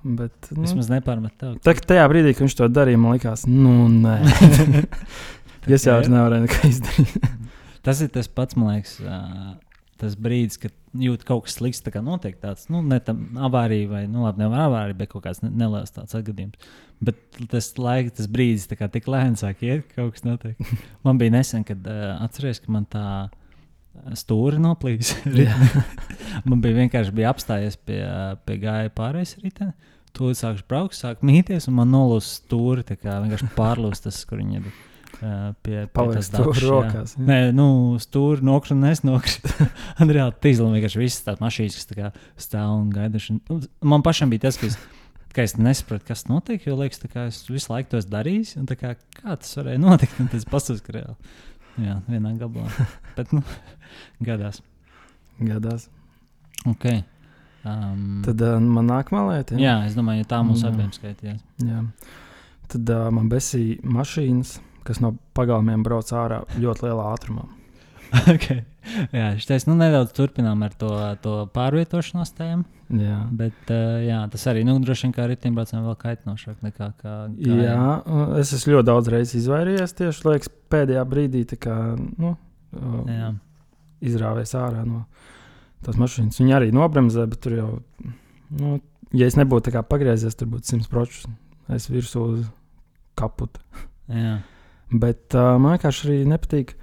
[0.05, 1.55] Bet, nu, Vismaz nepārmet tev.
[1.65, 4.19] tā, tajā brīdī, kad viņš to darīja, man likās, nu, nē.
[5.73, 7.15] es jau nevarēju neko izdarīt.
[7.85, 8.97] Tas ir tas pats, man liekas,
[10.01, 13.87] tas brīdis, kad jūt kaut kas slikts, tā kā notiek tāds, nu, ne tam avārija
[13.91, 16.67] vai, nu, labi, nevar avārija, bet kaut kāds ne- neliels tāds atgadījums.
[17.05, 17.19] Bet
[17.51, 20.59] tas laiks, tas brīdis, tā kā tik lēni sāk iet, kaut kas notiek.
[21.05, 23.05] Man bija nesen, kad uh, atceries, ka man tā
[24.19, 25.13] stūri noplīs.
[26.49, 28.01] man bija vienkārši bija apstājies pie,
[28.47, 29.69] pie gāja pārējais rītā.
[30.15, 32.85] Tu sākšu braukt, sāk mīties, un man nolūst stūri.
[32.87, 34.67] Tā kā vienkārši pārlūst tas, kur viņi ir.
[35.65, 37.15] Pie Paliek stūri rokās.
[37.15, 37.23] Jā.
[37.27, 37.67] Nē, nu,
[38.75, 39.47] un nesnokrit.
[40.03, 42.11] un reāli tīzli vienkārši visas tās mašīnas, kas tā
[42.47, 43.37] stāv un gaiduši.
[43.85, 44.77] Man pašam bija tas, ka es,
[45.35, 48.65] ka es nesapratu, kas notiek, jo liekas, ka es visu laiku to darīju.
[48.75, 50.19] Kā, kā tas varēja notikt?
[50.23, 51.35] Un tas pasūs, ka reāli.
[51.85, 52.87] Jā, vienā gabalā.
[53.17, 53.43] Bet, nu,
[54.27, 54.61] gadās.
[55.39, 55.89] Gadās.
[56.67, 56.87] Ok.
[57.65, 59.57] Um, Tad uh, man nākamā lieta.
[59.57, 60.69] Jā, jā es domāju, ja tā mums jā.
[60.69, 61.41] abiem skaitījās.
[61.65, 61.81] Jā.
[62.71, 67.45] Tad uh, man besīja mašīnas, kas no pagalmiem brauc ārā ļoti lielā ātrumā.
[68.33, 68.63] okay.
[69.15, 70.91] Jā, šis nu, nedaudz turpinām ar to,
[71.23, 72.65] to pārvietošanos tēmu.
[73.01, 73.17] Jā.
[73.33, 77.13] Bet uh, jā, tas arī nu, droši vien kā riteņbraucējiem vēl kaitinošāk nekā kā.
[77.33, 77.87] kā jā,
[78.37, 82.35] es esmu ļoti daudz reizes izvairījies tieši liekas, pēdējā brīdī, kā nu,
[82.77, 83.31] uh,
[84.05, 85.07] izrāvies ārā no
[85.85, 86.37] tās mašīnas.
[86.41, 87.71] Viņa arī nobremzē, bet tur jau,
[88.61, 88.77] nu,
[89.17, 92.43] ja es nebūtu pagriezies, tur būtu 100% es virsū uz
[93.17, 93.63] kaputa.
[94.11, 94.37] Jā.
[94.91, 96.75] Bet uh, man vienkārši arī nepatīk.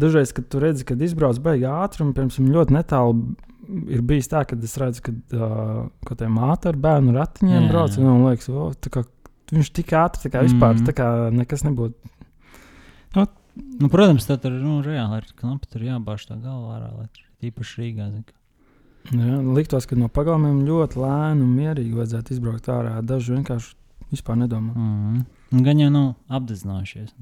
[0.00, 3.34] Dažreiz, kad tu redzi, kad izbrauc beigā ātrumu, piemēram, ļoti netālu
[3.90, 7.68] ir bijis tā, ka es redzu, ka, uh, ka tā māte ar bērnu ratiņiem jā,
[7.68, 7.98] brauc.
[7.98, 8.06] Jā.
[8.06, 9.04] Un, liekas, oh, kā,
[9.52, 10.96] viņš tik ātri, kā vispār mm.
[10.96, 12.12] kā nekas nebūtu.
[13.16, 13.26] Nu,
[13.82, 17.50] nu, protams, tā tur nu, reāli ir knapi, tur jābāž tā galvā ārā, lai tur
[17.50, 18.10] īpaši Rīgā.
[18.14, 18.28] Zin,
[19.10, 22.98] Jā, liktos, ka no pagalmiem ļoti lēni un mierīgi vajadzētu izbraukt ārā.
[23.06, 23.72] Daži vienkārši
[24.12, 24.74] vispār nedomā.
[24.74, 25.22] Mm -hmm.
[25.50, 27.14] Gan jau nav apzinājušies.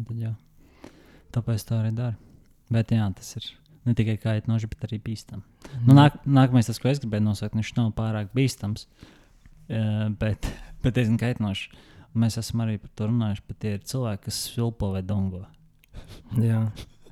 [1.33, 2.17] Tāpēc tā arī dara.
[2.73, 3.47] Bet jā, tas ir
[3.89, 5.41] ne tikai kaitinoši, bet arī bīstami.
[5.41, 5.85] Mm.
[5.87, 8.85] Nu, nāk, nākamais, tas, ko es gribēju nosaukt, viņš nav pārāk bīstams,
[10.21, 10.51] bet,
[10.85, 11.87] bet diezgan kaitinošs.
[12.19, 15.45] Mēs esam arī par to runājuši, bet tie ir cilvēki, kas svilpo vai dongo.
[16.37, 16.67] jā.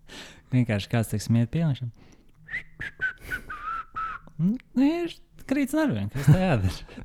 [0.52, 1.92] Vienkārši kāds teiks, miet pieliekam.
[4.36, 5.14] Nu, viņš
[5.48, 6.96] krīt nerviem, kas tā jādara.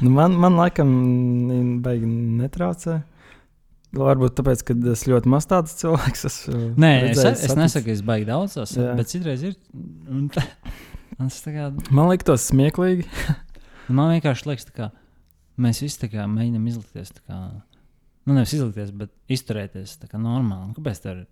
[0.00, 0.90] Nu, man, man laikam
[1.84, 3.00] baigi netraucē.
[3.96, 6.58] Varbūt tāpēc, ka es ļoti maz tāds cilvēks esmu.
[6.80, 9.56] Nē, es, es nesaku, ka es baigi daudz esmu, bet citreiz ir.
[10.34, 10.44] Kā...
[11.16, 13.06] Man liekas, tas smieklīgi.
[13.96, 14.90] man vienkārši liekas, ka
[15.62, 17.14] mēs visi kā, mēģinām izlikties.
[17.22, 17.38] Kā,
[18.26, 20.72] nu, nevis izlikties, bet izturēties normāli.
[20.72, 21.24] Nu, kāpēc tā ir?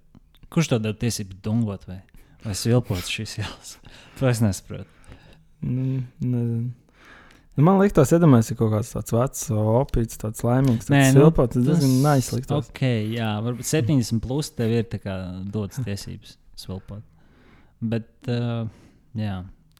[0.54, 1.98] Kurš to dod tiesību dungot vai,
[2.44, 3.76] vai svilpot šīs ielas?
[4.20, 4.86] To es nesaprotu.
[5.64, 6.68] Mm, nezinu.
[7.54, 10.88] Nu, man liekas, iedomājas, ir kaut kāds tāds vecs, opīts, tāds laimīgs.
[10.90, 12.50] Nē, nu, silpot, tas diezgan naisliks.
[12.50, 12.82] Ok,
[13.14, 14.88] jā, varbūt 70 plus tev ir
[15.54, 17.04] dotas tiesības svilpot.
[17.84, 18.66] Bet, uh,
[19.18, 19.36] jā,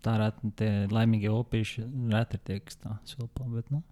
[0.07, 3.83] tā reti tie laimīgie opīši reti ir tie, kas tā svilpo, bet, nu,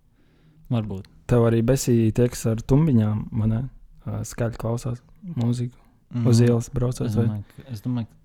[0.70, 1.10] varbūt.
[1.32, 3.62] Tev arī besīja tie, kas ar tumbiņām, man ne,
[4.30, 5.02] skaļi klausās
[5.34, 5.74] mūziku.
[6.12, 6.26] Mm.
[6.28, 7.06] Uz ielas braucot.
[7.08, 8.21] Es domāju, ka, es domāju, ka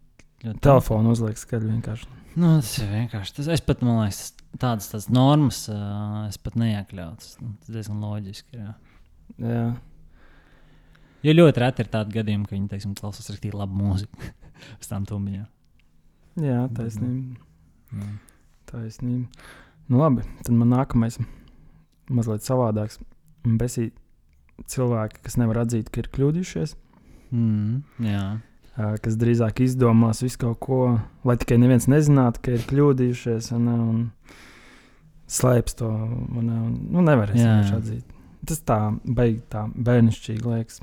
[0.64, 2.10] telefonu uzliek skaļi vienkārši.
[2.38, 3.34] Nu, tas ir vienkārši.
[3.40, 7.30] Tas, es pat, man liekas, tādas, tādas normas uh, es pat neiekļautu.
[7.42, 8.60] Nu, tas diezgan loģiski.
[8.60, 8.74] Jā.
[9.42, 9.64] jā.
[11.26, 14.30] Jo ļoti reti ir tādi gadījumi, ka viņi teiksim, klausās arī labu mūziku
[14.82, 15.48] uz tām tumbiņām.
[16.46, 17.42] Jā, taisnība.
[17.98, 18.10] Jā.
[18.70, 19.48] Taisnība.
[19.88, 21.18] Nu, labi, tad man nākamais
[22.14, 23.00] mazliet savādāks.
[23.58, 23.90] Besī
[24.70, 26.76] cilvēki, kas nevar atzīt, ka ir kļūdījušies.
[27.34, 28.28] Mm, jā
[28.78, 30.82] kas drīzāk izdomās visu kaut ko,
[31.26, 34.04] lai tikai neviens nezinātu, ka ir kļūdījušies un, un
[35.28, 35.90] slēpj to.
[35.90, 38.16] Un, un, nu, nevar es atzīt.
[38.48, 40.82] Tas tā beig tā bērnišķīgi liekas.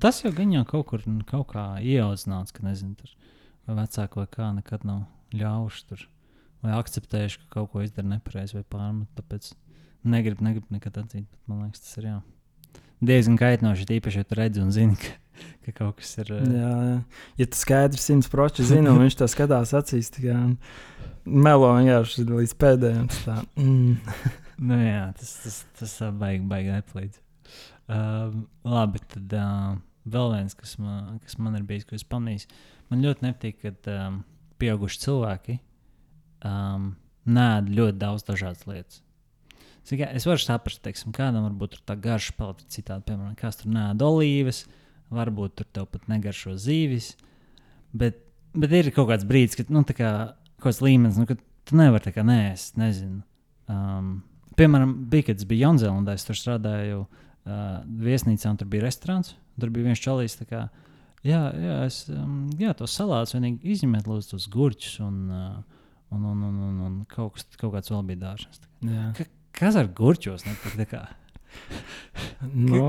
[0.00, 4.52] Tas jau gan jau kaut kur kaut kā ieaudzināts, ka nezinu, tur vecāki vai kā
[4.56, 5.02] nekad nav
[5.36, 6.06] ļaujuši tur.
[6.64, 9.10] Vai akceptējuši, ka kaut ko izdara nepareizi vai pārmet.
[9.18, 9.50] Tāpēc
[10.08, 11.26] negribu, negribu nekad atzīt.
[11.28, 12.16] Bet, man liekas, tas ir jā.
[13.04, 13.88] Diezgan kaitinoši.
[13.88, 15.14] Tīpaši, ja tu redzi un zini, ka
[15.66, 16.32] ka kaut kas ir.
[16.32, 16.44] Uh...
[16.54, 16.96] Jā, jā.
[17.40, 20.56] Ja tu skaidri simts procentu zini, un viņš to skatās acīs, tad
[21.26, 23.08] melo vienkārši līdz pēdējiem.
[23.58, 23.96] Mm.
[24.68, 27.22] nu, jā, tas, tas, tas baigi, baigi neplīdz.
[27.86, 28.32] Uh,
[28.66, 29.74] labi, tad uh,
[30.10, 32.46] vēl viens, kas man, kas man ir bijis, ko es pamanīju.
[32.90, 34.20] Man ļoti nepatīk, kad um,
[34.62, 35.58] pieauguši cilvēki
[36.46, 36.92] um,
[37.26, 39.02] nē, ļoti daudz dažādas lietas.
[39.86, 44.64] Es varu saprast, teiksim, kādam varbūt tā garša palika citādi, piemēram, kāds tur nē, olīvas,
[45.14, 47.12] varbūt tur tev pat negaršo zīvis.
[47.94, 48.18] Bet,
[48.56, 50.10] bet ir kaut kāds brīdis, kad nu, kā,
[50.58, 53.22] kaut kāds līmenis, nu, ka tu nevari tā kā nē, es nezinu.
[53.70, 54.10] Um,
[54.58, 59.36] piemēram, bija, kad es biju Jaunzēlandē, es tur strādāju uh, viesnīcā, un tur bija restorāns.
[59.60, 60.66] Tur bija viens čalīs, kā,
[61.26, 66.26] jā, jā, es, um, jā, tos salātus vienīgi izņemiet, lūdzu, tos gurķus un, uh, un,
[66.34, 68.66] un, un, un, un kaut, kas, kaut kāds vēl bija dāršs.
[69.56, 70.44] Ka, kas ar gurķos?
[70.44, 70.52] Ne,
[72.52, 72.82] Nu,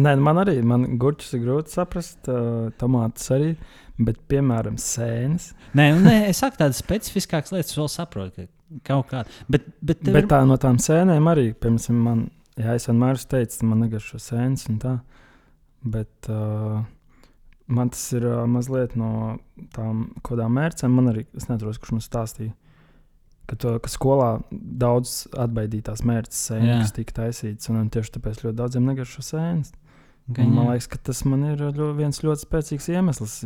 [0.00, 3.50] nē, man arī man gurķus ir grūti saprast, uh, tomātus arī.
[3.96, 5.50] Bet, piemēram, sēnes.
[5.76, 9.32] Nē, nu, nē es saku tādas specifiskākas lietas, vēl saprotu, ka kaut kāda.
[9.48, 10.28] Bet, bet, bet ir...
[10.28, 12.26] tā no tām sēnēm arī, piemēram, man,
[12.60, 14.92] jā, es vienmēr teicu, man negaršo sēnes un tā.
[15.96, 16.82] Bet uh,
[17.72, 19.38] man tas ir uh, mazliet no
[19.76, 20.92] tām kodām mērcēm.
[20.92, 22.52] Man arī, es neatceros, kurš man stāstīja
[23.46, 28.58] ka, to, ka skolā daudz atbaidītās mērķis sēnes, kas tika taisītas, un tieši tāpēc ļoti
[28.60, 29.74] daudziem negaršo sēnes.
[30.26, 33.36] Gan, man liekas, ka tas man ir ļo, viens ļoti spēcīgs iemesls.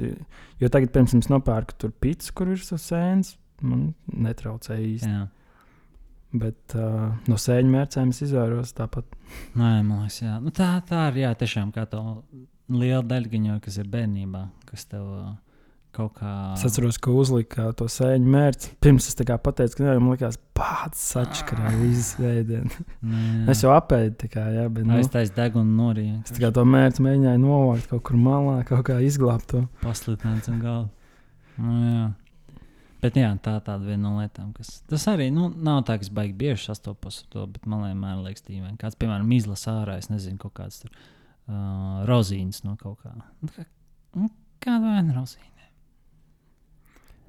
[0.63, 5.11] Jo tagad, piemēram, es nopērku tur pīcis, kur ir sēnes, man netraucēja īsti.
[5.13, 5.27] Jā.
[6.41, 9.05] Bet uh, no sēņu mērķiem es izvairos tāpat.
[9.59, 10.39] Nē, man liekas, jā.
[10.41, 12.01] Nu, tā, tā ir jā, tiešām kā tā
[12.71, 15.05] liela daļa, kas ir bērnībā, kas tev.
[15.05, 15.50] Uh,
[15.95, 16.31] kaut kā.
[16.57, 18.71] Es atceros, ka uzlika to sēņu mērķi.
[18.83, 22.79] Pirms es pateicu, ka man liekas, pats atšķirās visas veidienas.
[23.53, 24.87] es jau apēdu, kā, jā, bet.
[24.89, 26.23] Nu, es taisīju degunu noriju.
[26.25, 29.67] Es to mērķi mēģināju novākt kaut kur malā, kaut kā izglābt to.
[29.85, 30.91] Pasludināt zem galda.
[31.61, 32.09] Nu, jā.
[33.01, 34.83] Bet jā, tā ir viena no lietām, kas.
[34.91, 38.21] Tas arī nu, nav tā, ka es baigi bieži sastopos ar to, bet man vienmēr
[38.27, 38.75] liekas, tīvē.
[38.81, 43.15] Kāds, piemēram, izlasa ārā, es nezinu, kaut kāds tur uh, rozīns no kaut kā.
[43.41, 43.65] Nu, kā
[44.19, 44.29] nu,
[44.61, 45.49] kāda vaina rozīna?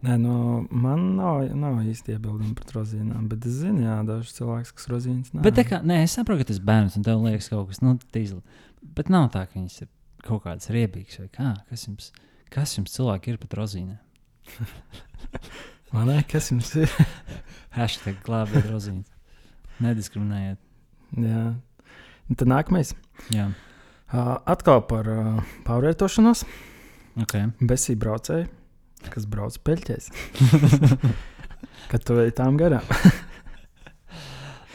[0.02, 0.36] Nē, nu,
[0.74, 5.34] man nav, nav īsti iebildumi pret rozīnām, bet es zinu, jā, dažs cilvēks, kas rozīnas
[5.36, 5.44] nav.
[5.46, 8.40] Bet, kā, nē, es saprotu, ka tas bērns un tev liekas kaut kas, nu, tīzli.
[8.98, 9.90] Bet nav tā, ka viņas ir
[10.26, 11.52] kaut kādas riebīgas vai kā.
[11.70, 12.08] Kas jums,
[12.54, 14.00] kas jums cilvēki ir pat rozīnām?
[15.94, 16.96] Man liekas, kas jums ir?
[17.78, 19.12] Hashtag glābiet rozīnas.
[19.86, 20.58] Nediskriminējiet.
[21.22, 21.44] Jā.
[22.26, 22.96] Un tad nākamais.
[23.36, 23.52] Jā.
[24.10, 26.42] Uh, atkal par uh, pārvietošanos.
[27.22, 27.52] Okay.
[27.62, 28.50] Besī braucēju
[29.10, 30.10] kas brauc peļķēs.
[31.92, 32.86] Kad tu ej tām garām.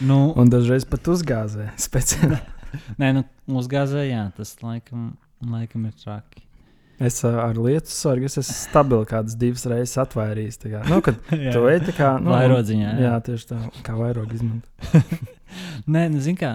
[0.01, 2.41] nu, un dažreiz pat uzgāzē speciāli.
[3.01, 3.23] Nē, nu,
[3.61, 6.43] uzgāzē, jā, tas laikam, laikam ir traki.
[6.97, 10.63] Es ar lietu sargu esmu stabili kādas divas reizes atvairījis.
[10.89, 11.19] Nu, kad
[11.55, 12.87] tu ej tā kā nu, vairodziņā.
[12.89, 13.11] Jā.
[13.11, 15.03] jā, tieši tā, kā vairogu izmanto.
[15.93, 16.55] Nē, nu, zini kā,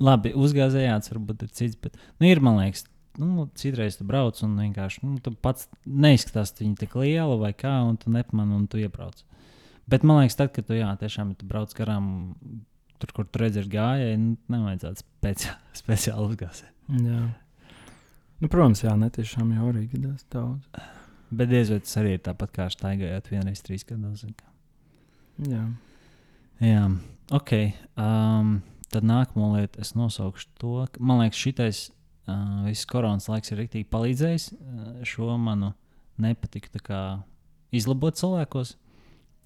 [0.00, 2.84] labi, uzgāzējāts varbūt ir cits, bet, nu, ir, man liekas,
[3.20, 7.52] nu, citreiz tu brauc un vienkārši nu, tu pats neizskatās, ka viņi tik liela vai
[7.56, 9.24] kā, un tu nepamani, un tu iebrauc.
[9.88, 12.06] Bet man liekas, tad, kad tu jā, tiešām ja tu brauc garām,
[13.00, 16.72] tur, kur tu redzi, ir gājēji, nu, nevajadzētu speciāli, speciāli uzgāzēt.
[17.08, 17.24] Jā.
[18.38, 20.86] Nu, protams, jā, netiešām jau arī gadās daudz.
[21.28, 24.24] Bet diez vai tas arī ir tāpat kā staigājot vienreiz trīs gados.
[25.44, 25.64] Jā.
[26.64, 26.84] Jā,
[27.34, 27.52] ok.
[27.98, 28.58] Um,
[28.92, 31.82] tad nākamā lieta, es nosaukšu to, ka man liekas, šitais
[32.28, 35.70] Uh, viss koronas laiks ir rīktīgi palīdzējis uh, šo manu
[36.20, 36.68] nepatiku
[37.72, 38.74] izlabot cilvēkos.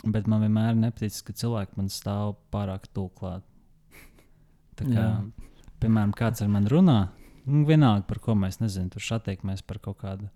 [0.03, 3.45] Bet man vienmēr nepatīk, ka cilvēki man stāv pārāk tuvu klāt.
[4.75, 5.11] Tā kā, Jā.
[5.85, 6.97] piemēram, kāds ar mani runā,
[7.47, 10.27] nu, vienalga par ko mēs nezinām, tur attieksmēs par kaut kādu,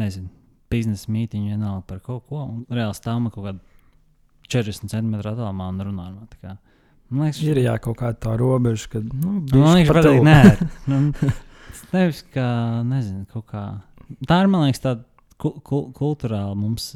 [0.00, 0.30] nezinu,
[0.72, 2.42] biznesa mītīņu, vienalga par kaut ko.
[2.48, 3.62] Un reāli stāv man kaut kādā
[4.50, 6.56] 40 centimetru attālumā un runā ar mani.
[7.10, 9.06] Man liekas, ir jā, kaut kāda tā robeža, kad.
[9.14, 11.38] Nu, man liekas, ka nē.
[11.94, 12.48] Nevis kā,
[12.86, 13.64] nezinu, kaut kā.
[14.26, 15.04] Tā ir, man liekas, tāda
[15.40, 16.92] ku, ku, kultūrāla mums.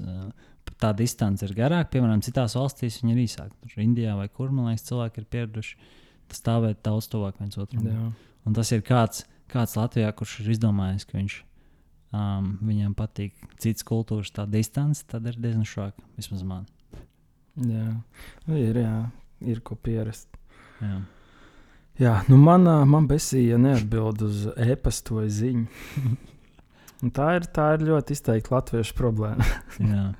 [0.80, 3.52] Tā distance ir garāka, piemēram, citās valstīs viņa ir īsāka.
[3.62, 5.76] Tur Indijā vai kur, man liekas, cilvēki ir pieraduši
[6.34, 7.86] stāvēt daudz tuvāk viens otram.
[7.86, 8.08] Jā.
[8.44, 11.36] Un tas ir kāds, kāds Latvijā, kurš ir izdomājis, ka viņš,
[12.16, 16.66] um, viņam patīk citas kultūras, tā distance, tad ir diezgan šoka, vismaz man.
[17.54, 17.86] Jā,
[18.48, 18.96] nu, ir, jā.
[19.46, 20.26] ir ko pierast.
[20.82, 20.98] Jā.
[22.00, 25.66] Jā, nu man, man besīja neatbild uz e-pastu vai ziņu.
[27.16, 29.46] tā, ir, tā ir ļoti izteikti latviešu problēma.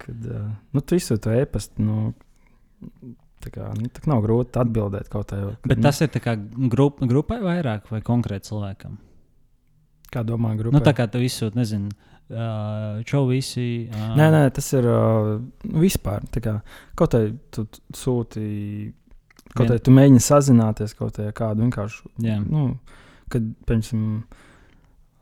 [0.00, 2.12] Kad uh, nu, tu izsūti e-pastu, nu,
[3.40, 5.40] tā, kā, nu, tā nav grūti atbildēt kaut kā.
[5.60, 6.12] Kad, Bet tas ir
[6.72, 8.96] grup, grupai vairāk vai konkrēti cilvēkam?
[10.10, 10.76] Kā domā, grupai?
[10.76, 11.92] Nu, tā kā tu izsūti, nezinu.
[12.30, 13.88] Uh, Čau visi.
[13.90, 14.14] Uh...
[14.18, 15.36] Nē, nē, tas ir uh,
[15.82, 16.24] vispār.
[16.36, 16.60] Kā,
[16.98, 18.44] kaut kā tu sūti
[19.56, 22.06] Kaut arī tu mēģini sazināties kaut kādu vienkāršu.
[22.22, 22.42] Yeah.
[22.46, 22.76] Nu,
[23.32, 24.04] kad, piemēram,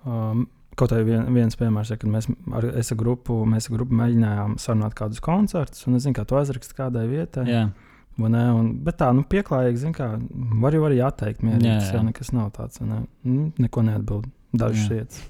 [0.05, 0.47] um,
[0.79, 4.59] kaut arī vien, viens piemērs, ja, kad mēs ar, ar grupu, mēs ar grupu mēģinājām
[4.63, 7.47] sarunāt kādus koncertus, un es zinu, kā to aizrakst kādai vietai.
[7.49, 7.73] Yeah.
[8.19, 10.11] Ne, un, bet tā, nu, pieklājīgi, zin, kā,
[10.59, 11.69] var jau arī atteikt, mierīgi.
[11.69, 11.83] Jā, jā.
[11.85, 14.27] Tas jau nekas nav tāds, ne, nu, neko neatbild.
[14.59, 15.21] Dažas lietas.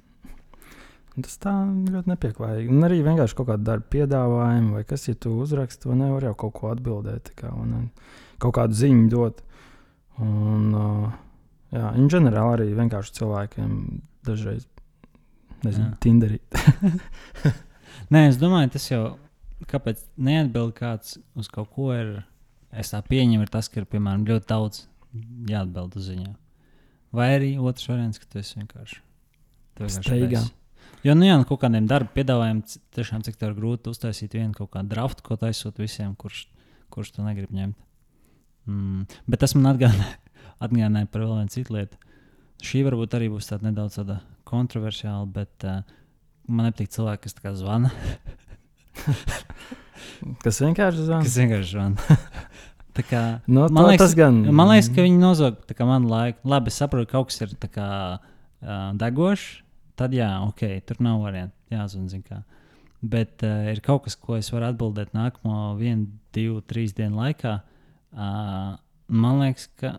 [1.18, 2.70] Tas tā ļoti nepieklājīgi.
[2.70, 6.34] Un arī vienkārši kaut kāda darba piedāvājuma, vai kas, ja tu uzraksti, to nevar jau
[6.44, 7.32] kaut ko atbildēt.
[7.38, 7.88] Kā, un, un,
[8.42, 9.42] kaut kādu ziņu dot.
[10.22, 11.12] Un, uh,
[11.74, 13.78] jā, in ģenerāli arī vienkārši cilvēkiem
[14.26, 14.66] dažreiz
[15.64, 16.58] nezinu, tinderīt.
[18.14, 19.02] Nē, es domāju, tas jau
[19.70, 21.90] kāpēc neatbild kāds uz kaut ko.
[21.94, 22.12] Ir,
[22.70, 24.84] es tā pieņemu, ir tas, ka ir piemēram ļoti daudz
[25.48, 26.36] jāatbild uz ziņām.
[27.18, 29.02] Vai arī otrs variants, ka tu esi vienkārši.
[29.94, 30.42] Steigā.
[31.06, 32.64] Jo, nu, jā, nu, kaut kādiem darba piedāvājumiem,
[32.96, 36.48] tiešām cik tev ir grūti uztaisīt vienu kaut kādu draftu, ko taisot visiem, kurš,
[36.92, 37.78] kurš tu negribi ņemt.
[38.68, 39.06] Mm.
[39.32, 40.18] Bet tas man atgādināja,
[40.64, 41.96] atgādināja par vienu citu lietu.
[42.64, 45.80] Šī varbūt arī būs tāda nedaudz tāda kontroversiāla, bet uh,
[46.50, 47.92] man nepatīk cilvēki, kas tā kā zvana.
[50.42, 51.20] Kas vienkārši zina?
[51.24, 52.18] Kas vienkārši zvana.
[52.98, 54.40] Tā kā, No, Man man liekas- gan.
[54.50, 56.40] man liekas, ka viņi nozog manu laiku.
[56.50, 59.62] Labi, es saprotu, ka kaut kas ir kā, uh, degošs.
[59.98, 61.54] Tad jā, ok, tur nav variantu.
[62.10, 62.42] Zin kā.
[63.02, 67.60] Bet uh, ir kaut kas, ko es varu atbildēt nākamo vienu, divu, trīs dienu laikā.
[67.62, 67.77] Uh,
[68.14, 69.98] man liekas, ka.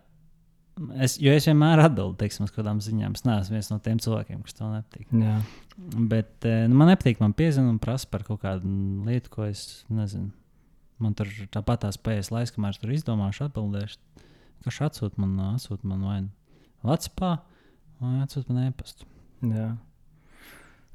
[1.04, 3.18] Es, jo es vienmēr atbildu teiksim, uz kādām ziņām.
[3.18, 5.10] Es neesmu viens no tiem cilvēkiem, kas to nepatīk.
[5.12, 5.40] Jā.
[5.98, 8.72] Bet uh, nu, man nepatīk, man piezina un prasa par kaut kādu
[9.08, 10.32] lietu, ko es nezinu.
[11.04, 14.24] Man tur tāpat tās spējas laiks, kamēr es tur izdomāšu, atbildēšu.
[14.64, 16.32] Kas atsūta man, atsūta man vai nu
[16.88, 17.36] Vācijā,
[18.00, 19.08] vai atsūta man e-pastu.
[19.44, 19.70] Jā.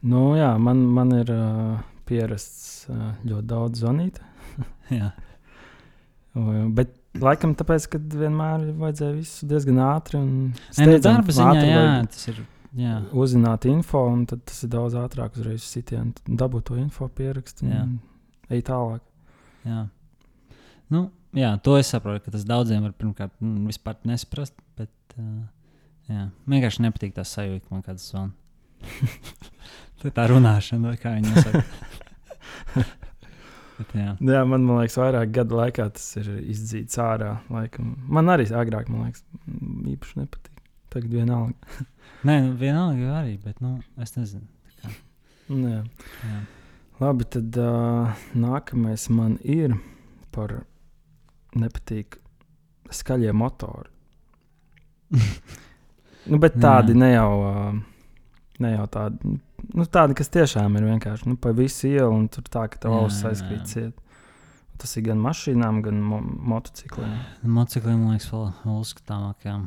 [0.04, 4.20] Nu, jā, man, man ir uh, pierasts uh, ļoti daudz zvanīt.
[4.92, 5.14] Jā,
[6.76, 11.70] Bet laikam tāpēc, ka vienmēr vajadzēja visu diezgan ātri un nu, steidzami, darba ziņā, ātri,
[11.70, 12.42] jā, tas ir.
[12.74, 12.94] Jā.
[13.14, 16.10] Uzzināt info, un tad tas ir daudz ātrāk uzreiz sitienu.
[16.26, 17.84] Dabūt to info, pierakstīt Jā.
[17.84, 18.00] un
[18.50, 19.04] ej tālāk.
[19.62, 19.84] Jā.
[20.90, 21.04] Nu,
[21.38, 24.58] jā, to es saprotu, ka tas daudziem var pirmkārt mm, vispār nesaprast.
[24.74, 25.46] Bet, uh,
[26.10, 28.34] jā, vienkārši nepatīk tas sajūta, man kāds zvana.
[30.02, 32.90] Tā ir tā runāšana, vai kā viņi saka.
[33.78, 34.14] bet, jā.
[34.18, 37.36] Jā, man, man liekas, vairāk gadu laikā tas ir izdzīts ārā.
[37.52, 37.94] Laikam.
[38.08, 40.64] Man arī agrāk, man liekas, mm, īpaši nepatīk.
[40.94, 41.86] Tagad vienalga.
[42.28, 44.46] Nē, nu, vienalga arī, bet nu, es nezinu.
[45.48, 45.80] Nu, Jā.
[46.24, 46.42] Jā.
[47.02, 49.74] Labi, tad uh, nākamais man ir
[50.32, 50.60] par
[51.58, 52.20] nepatīk
[52.94, 53.90] skaļie motori.
[56.30, 57.00] nu, bet tādi Jā.
[57.02, 58.22] ne jau, uh,
[58.62, 59.34] ne jau tādi,
[59.74, 62.94] nu, tādi, kas tiešām ir vienkārši nu, pa visu ielu un tur tā, ka tev
[62.96, 63.68] Jā, jā, aizkrīt jā.
[63.72, 64.00] ciet.
[64.82, 67.12] Tas ir gan mašīnām, gan mo motocikliem.
[67.46, 69.66] Motocikliem, man liekas, vēl, vēl uzskatāmākajām.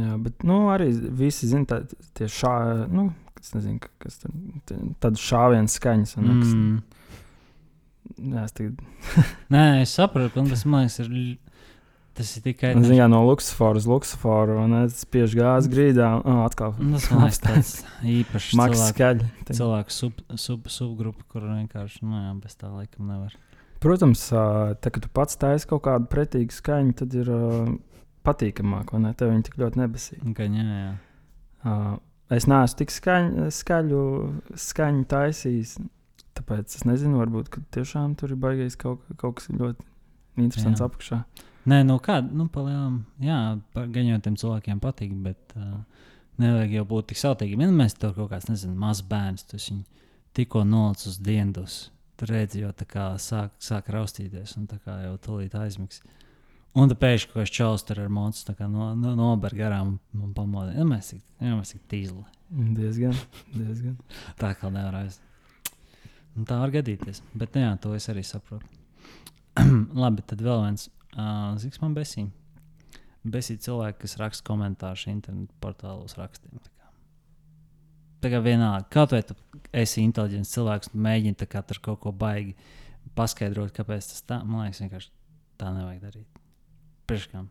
[0.00, 0.88] Jā, bet nu, arī
[1.20, 1.82] visi zina, tā,
[2.16, 2.54] tie šā,
[2.90, 4.32] nu, es nezinu, ka- kas tur
[5.04, 6.16] tādas šāvienas skaņas.
[6.18, 6.54] Un, mm.
[6.56, 8.32] Mm.
[8.32, 8.80] Jā, es tagad
[9.52, 11.36] Nē, es saprotu, un tas man liekas, ir.
[12.16, 16.08] Tas ir tikai Nu, Ziniet, no Luksafora uz Luksafora un es spiež gāzi grīdā.
[16.24, 17.72] Un, atkal Tas man liekas, tāds
[18.16, 19.26] īpašs cilvēku, skaļi.
[19.50, 23.36] cilvēku sub, sub, subgrupa, kur vienkārši, nu jā, bez tā laikam nevar.
[23.84, 27.40] Protams, tā, kad tu pats taisi kaut kādu pretīgu skaņu, tad ir ā,
[28.26, 29.12] patīkamāk, vai ne?
[29.14, 30.32] Tev viņi tik ļoti nebesīja.
[30.38, 30.94] Gan jā, jā.
[31.66, 31.98] Uh,
[32.32, 34.00] es neesmu tik skaņu, skaļu
[34.64, 35.76] skaņu taisījis.
[36.36, 39.84] Tāpēc es nezinu, varbūt tiešām tur ir baigājis kaut, kaut kas ļoti
[40.40, 40.88] interesants Jā.
[40.90, 41.20] apakšā.
[41.66, 43.38] Nē, nu kāda, nu, palielam, jā,
[43.74, 45.80] par- gan jau tiem cilvēkiem patīk, bet uh,
[46.42, 47.64] nevajag jau būt tik sautīgiem.
[47.64, 49.82] Ja mēs tur kaut kāds, nezinu, mazs bērns, tas viņu
[50.36, 51.78] tikko nolicis uz dienas.
[52.16, 56.00] Tur redzi, jau tā kā sāk, sāk raustīties, un tā kā jau tūlīt aizmigs.
[56.76, 60.76] Un tad pēkšņi kaut kāds čels tur ar monētu no, no, nober garām un pamodina.
[60.76, 62.24] Ja mēs tik, ja mēs tik tīzli.
[62.76, 63.16] Diezgan,
[63.54, 63.96] diezgan.
[64.38, 65.22] Tā kā nevar aiziet.
[66.36, 67.22] Nu, tā var gadīties.
[67.32, 68.68] Bet nu jā, to es arī saprotu.
[70.02, 70.90] Labi, tad vēl viens.
[71.16, 72.26] Uh, Ziniet, man besī.
[73.26, 76.60] Besī cilvēki, kas raksta komentārus internetu portālos rakstiem.
[76.62, 76.90] Tā kā,
[78.26, 79.34] tā kā vienalga, kaut vai tu
[79.72, 82.54] esi inteliģents cilvēks mēģini tā kā tur kaut ko baigi
[83.16, 84.42] paskaidrot, kāpēc tas tā.
[84.44, 85.10] Man liekas, vienkārši
[85.58, 86.42] tā nevajag darīt.
[87.08, 87.48] Priekškām.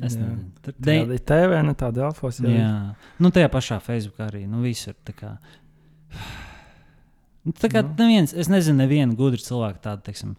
[0.00, 0.22] Es Jā.
[0.24, 0.48] nezinu.
[0.64, 2.38] Tur- Tāda ir TV, ne tāda Alfos.
[2.40, 2.72] Jā, jā.
[3.20, 4.46] Nu, tajā pašā Facebookā arī.
[4.48, 4.94] Nu, visur.
[5.04, 5.34] Tā kā,
[7.44, 7.92] nu, tā kā Nu.
[7.98, 10.34] neviens, es nezinu, nevienu gudru cilvēku tādu, teiksim,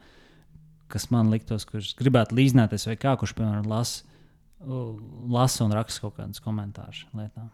[0.94, 4.06] kas man liktos, kurš gribētu līdzināties, vai kā, kurš, piemēram, lasa
[5.34, 7.50] lasa un raksta kaut kādus komentārus lietām.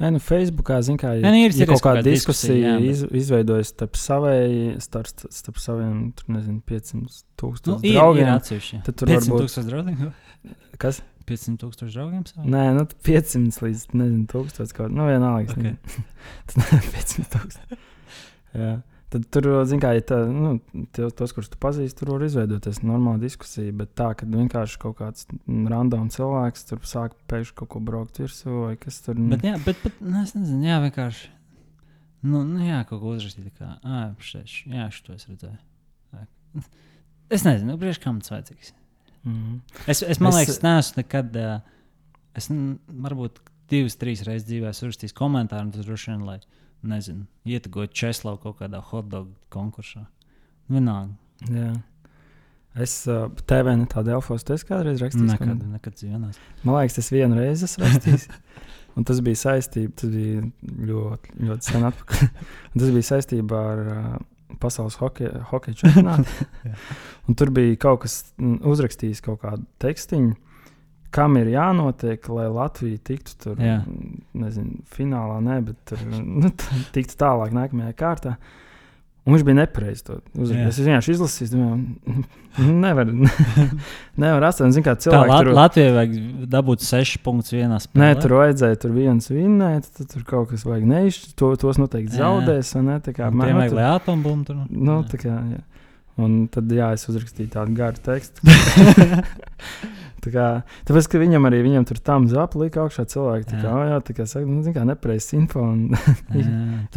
[0.00, 2.78] Nē, nu, Facebookā, zin, kā, Nē, nu, ir ja cerēs kaut kāda diskusija, diskusija, jā,
[2.80, 7.98] bet- iz, izveidojas starp, savēji, starp, starp saviem, tur nezinu, 500 Nu, tūkstošiem ir, ir
[8.00, 8.30] draugiem.
[8.32, 8.80] atsevišķi.
[8.88, 10.12] tad tur 500 varbūt- tūkstoši draugiem.
[10.82, 10.98] Kas?
[11.28, 12.24] 500 tūkstoši draugiem.
[12.26, 12.48] saviem?
[12.56, 14.90] Nē, nu, 500 līdz nezinu, 1000 kaut kā.
[14.90, 15.46] Nu, vienalga.
[15.46, 15.62] es Ok.
[15.62, 16.04] nezinu.
[16.48, 17.78] Tas nav 500 tūkstoši.
[18.64, 18.72] Jā.
[19.14, 20.56] Tad tur, zin, kā, ja tā, nu,
[20.96, 23.70] tie- tos, kurus tu pazīsti, tur var izveidoties normāla diskusija.
[23.78, 28.56] Bet tā, ka vienkārši kaut kāds random cilvēks tur sāk pēkšņi kaut ko braukt virsū
[28.64, 29.14] vai kas tur.
[29.30, 31.30] Bet, jā, bet, bet nu, es nezinu, jā, vienkārši.
[32.24, 33.52] Nu, nu jā, kaut ko uzrakstīt.
[33.60, 35.60] Kā, ah, šeš, jā, šo es redzēju.
[37.34, 38.72] Es nezinu, nu, priekš kam tas vajadzīgs.
[39.24, 39.54] mm.
[39.88, 41.36] Es, es man Es- liekas, neesmu nekad.
[41.36, 41.60] Uh,
[42.36, 43.40] es varbūt
[43.70, 46.38] divas, trīs reizes dzīvē esmu uzrakstījis komentāru, un tas droši vien, lai,
[46.90, 50.06] nezinu, ietekmētu Česlavu kaut kādā hotdog konkursā.
[50.72, 51.14] Vienalga.
[51.50, 51.72] Jā.
[52.84, 55.28] Es uh, TV ne tādu Delfos, tas kādreiz rakstījis.
[55.28, 55.74] Nekad, komentāru?
[55.76, 56.38] nekad dzīvenās.
[56.64, 58.28] Man liekas, tas vienu reizi esmu rakstījis.
[58.94, 60.42] Un tas bija saistība, tas bija
[60.90, 62.24] ļoti, ļoti sen atpakaļ.
[62.72, 64.16] Un tas bija saistībā ar uh,
[64.62, 65.44] pasaules hokeja,
[65.78, 66.48] čempionātu.
[67.38, 70.34] Tur bija kaut kas mm, uzrakstījis, kaut kādu tekstiņu,
[71.14, 73.78] kam ir jānotiek, lai Latvija tiktu tur, Jā.
[74.34, 76.50] nezinu, finālā, ne, bet tur, nu,
[76.96, 78.36] tiktu tālāk nākamajā kārtā.
[79.24, 80.04] Un viņš bija nepareizs.
[80.36, 82.24] Es vienkārši izlasīju, domāju,
[82.82, 83.08] nevar,
[84.20, 84.74] nevar atstāt.
[84.76, 86.18] Zinu, kā Tā cilvēki Lat tur Latvijai vajag
[86.52, 88.02] dabūt 6 punktus vienā spēlē.
[88.02, 91.32] Nē, tur vajadzēja tur viens vinnēt, tad tur kaut kas vajag neizšķirt.
[91.40, 92.74] To, tos noteikti zaudēs.
[92.84, 94.60] Ne, tā kā man vajag, lai atombumbu tur.
[94.68, 95.64] nu, tā kā, jā.
[96.20, 98.44] Un tad, jā, es uzrakstīju tādu garu tekstu.
[100.24, 100.44] tā kā,
[100.88, 103.48] tāpēc, ka viņam arī viņam tur tam zāpa lika augšā cilvēki.
[103.52, 103.78] Tā kā, Jā.
[103.84, 105.62] jā, jā tā kā, saka, nu, zin kā nepareizs info.
[105.68, 106.50] Un Jā,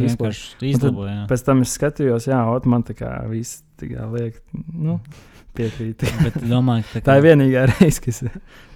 [0.08, 0.42] Izplaš.
[0.56, 1.14] vienkārši izlaboji.
[1.14, 1.24] jā.
[1.30, 4.38] pēc tam es skatījos, jā, ot, man tā kā viss tā kā liek,
[4.74, 4.98] nu,
[5.58, 6.04] piekrīt.
[6.24, 8.22] Bet domāju, ka tā ir vienīgā reize, kas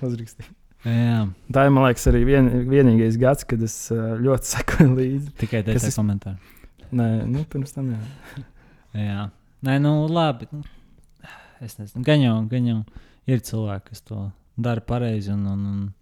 [0.03, 0.50] uzrakstīja.
[0.82, 1.20] Jā,
[1.55, 5.28] Tā ir, man liekas, arī vien, vienīgais gads, kad es ļoti sekoju līdzi.
[5.38, 6.50] tikai tas ir komentārs.
[6.92, 8.00] Nē, nu, pirms tam jā.
[8.98, 9.28] Jā,
[9.64, 10.48] nē, nu labi.
[10.50, 10.64] Nu,
[11.62, 12.80] es nezinu, gan jau, gan jau
[13.30, 14.24] ir cilvēki, kas to
[14.57, 15.92] dara pareizi un, un, un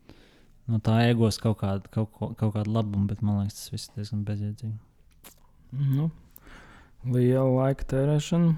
[0.71, 3.89] no tā iegūs kaut kādu, kaut, ko- kaut kādu labumu, bet man liekas, tas viss
[3.91, 4.79] ir diezgan bezjēdzīgi.
[5.97, 6.11] Nu,
[7.07, 8.55] liela laika tērēšana,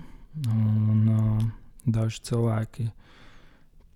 [0.48, 1.42] un uh,
[1.86, 2.88] daži cilvēki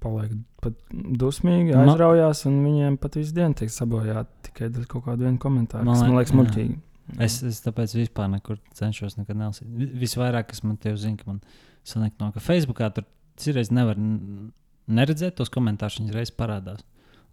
[0.04, 5.06] paliek pat dusmīgi, Ma- aizraujās, un viņiem pat visu dienu tiek sabojāti tikai dēļ kaut
[5.08, 5.84] kāda viena komentāra.
[5.86, 6.76] Man Tas man liek- liekas, muļķīgi.
[7.22, 9.68] Es, es tāpēc vispār nekur cenšos nekad nelasīt.
[9.70, 11.40] Vi- Visvairāk, kas man te zina, ka man
[11.86, 13.04] sanāk no, ka Facebookā tur
[13.38, 13.96] citreiz nevar
[14.88, 16.84] neredzēt tos komentārus, viņas reiz parādās.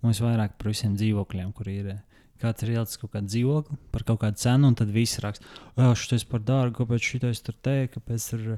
[0.03, 1.87] Un visvairāk par visiem dzīvokļiem, kur ir.
[1.95, 2.01] eh,
[2.43, 5.45] Kāds ir ielicis kaut kādu dzīvokli par kaut kādu cenu, un tad viss raksta,
[5.77, 8.41] ka šis par dārgu, kāpēc šitais tur te, kāpēc tur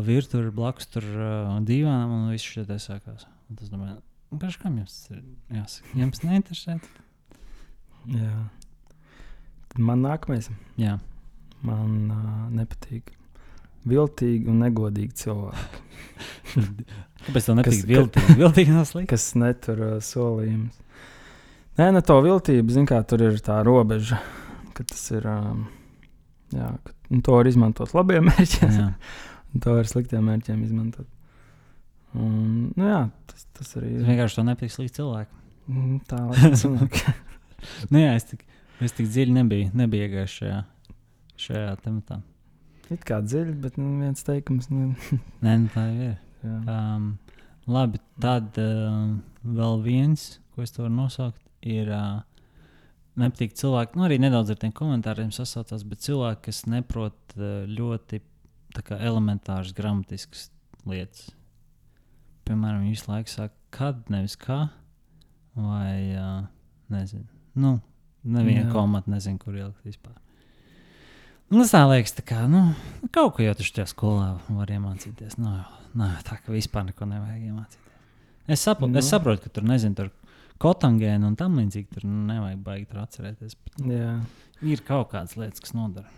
[0.00, 3.26] virtuve blakus tur uh, divām, un viss te sākās.
[3.50, 3.98] Un tas domāju,
[4.32, 5.20] "Nu, kam jums ir
[5.52, 5.92] jāsaka?
[6.00, 6.78] Jums neinteresē?
[8.14, 8.48] Jā.
[9.76, 10.48] Man nākamais,
[10.80, 10.98] Jā,
[11.62, 13.12] man uh, nepatīk
[13.86, 15.82] viltīgi un negodīgi cilvēki,
[17.28, 18.36] kāpēc tev nepatīk viltīgi?
[18.40, 19.10] Viltīgi nav slikti.
[19.14, 20.78] kas netur uh, solījumus.
[21.78, 24.18] Nē, ne to viltību, zin kā tur ir tā robeža,
[24.74, 25.28] ka tas ir.
[25.30, 25.60] Um,
[26.50, 28.74] jā, ka, nu, to var izmantot labiem mērķiem.
[28.80, 28.88] Jā.
[29.54, 31.06] Un To var sliktiem mērķiem izmantot.
[32.18, 32.98] Un, nu jā,
[33.30, 34.08] tas, tas arī Es ir.
[34.10, 35.38] vienkārši to nepatīk slikti cilvēki.
[35.68, 36.98] Mm, Tā lai sanāk.
[37.90, 38.44] Nu, jā, es tik,
[38.86, 40.58] es tik dziļi nebiju, nebiju iegājis šajā,
[41.42, 42.20] šajā tematā.
[42.94, 44.70] It kā dziļi, bet nu, viens teikums.
[44.72, 44.94] Nu,
[45.44, 46.14] Nē, nu, tā ir.
[46.44, 46.54] jā.
[46.72, 47.10] Um,
[47.68, 51.92] labi, tad um, vēl viens, ko es varu nosaukt, ir.
[51.92, 52.24] Uh,
[53.18, 58.20] Nepatīk cilvēki, nu arī nedaudz ar tiem komentāriem sasaucās, bet cilvēki, kas neprot uh, ļoti
[58.94, 60.44] elementāras gramatiskas
[60.86, 61.24] lietas.
[62.46, 64.60] Piemēram, viņi visu laiku saka, kad, nevis kā,
[65.58, 66.46] vai uh,
[66.94, 67.26] nezinu.
[67.58, 67.74] Nu,
[68.22, 70.14] neviena komata nezinu, kur ielikt vispār.
[71.48, 72.66] Nu, tā liekas, tā kā, nu,
[73.14, 75.38] kaut ko jau tur šajā skolā var iemācīties.
[75.40, 75.54] Nu,
[75.96, 77.84] nē, tā kā vispār neko nevajag iemācīties.
[78.48, 78.96] Es, sapo, nu.
[78.96, 79.00] Nu.
[79.00, 80.10] es saprotu, ka tur nezinu, tur
[80.60, 83.56] kotangēna un tam līdzīgi tur nevajag baigi tur atcerēties.
[83.64, 84.14] Bet jā.
[84.74, 86.08] ir kaut kādas lietas, kas nodara.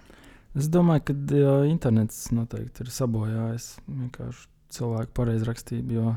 [0.59, 5.95] Es domāju, ka jā, internets noteikti ir sabojājis vienkārši cilvēku pareizrakstību.
[5.95, 6.17] Jo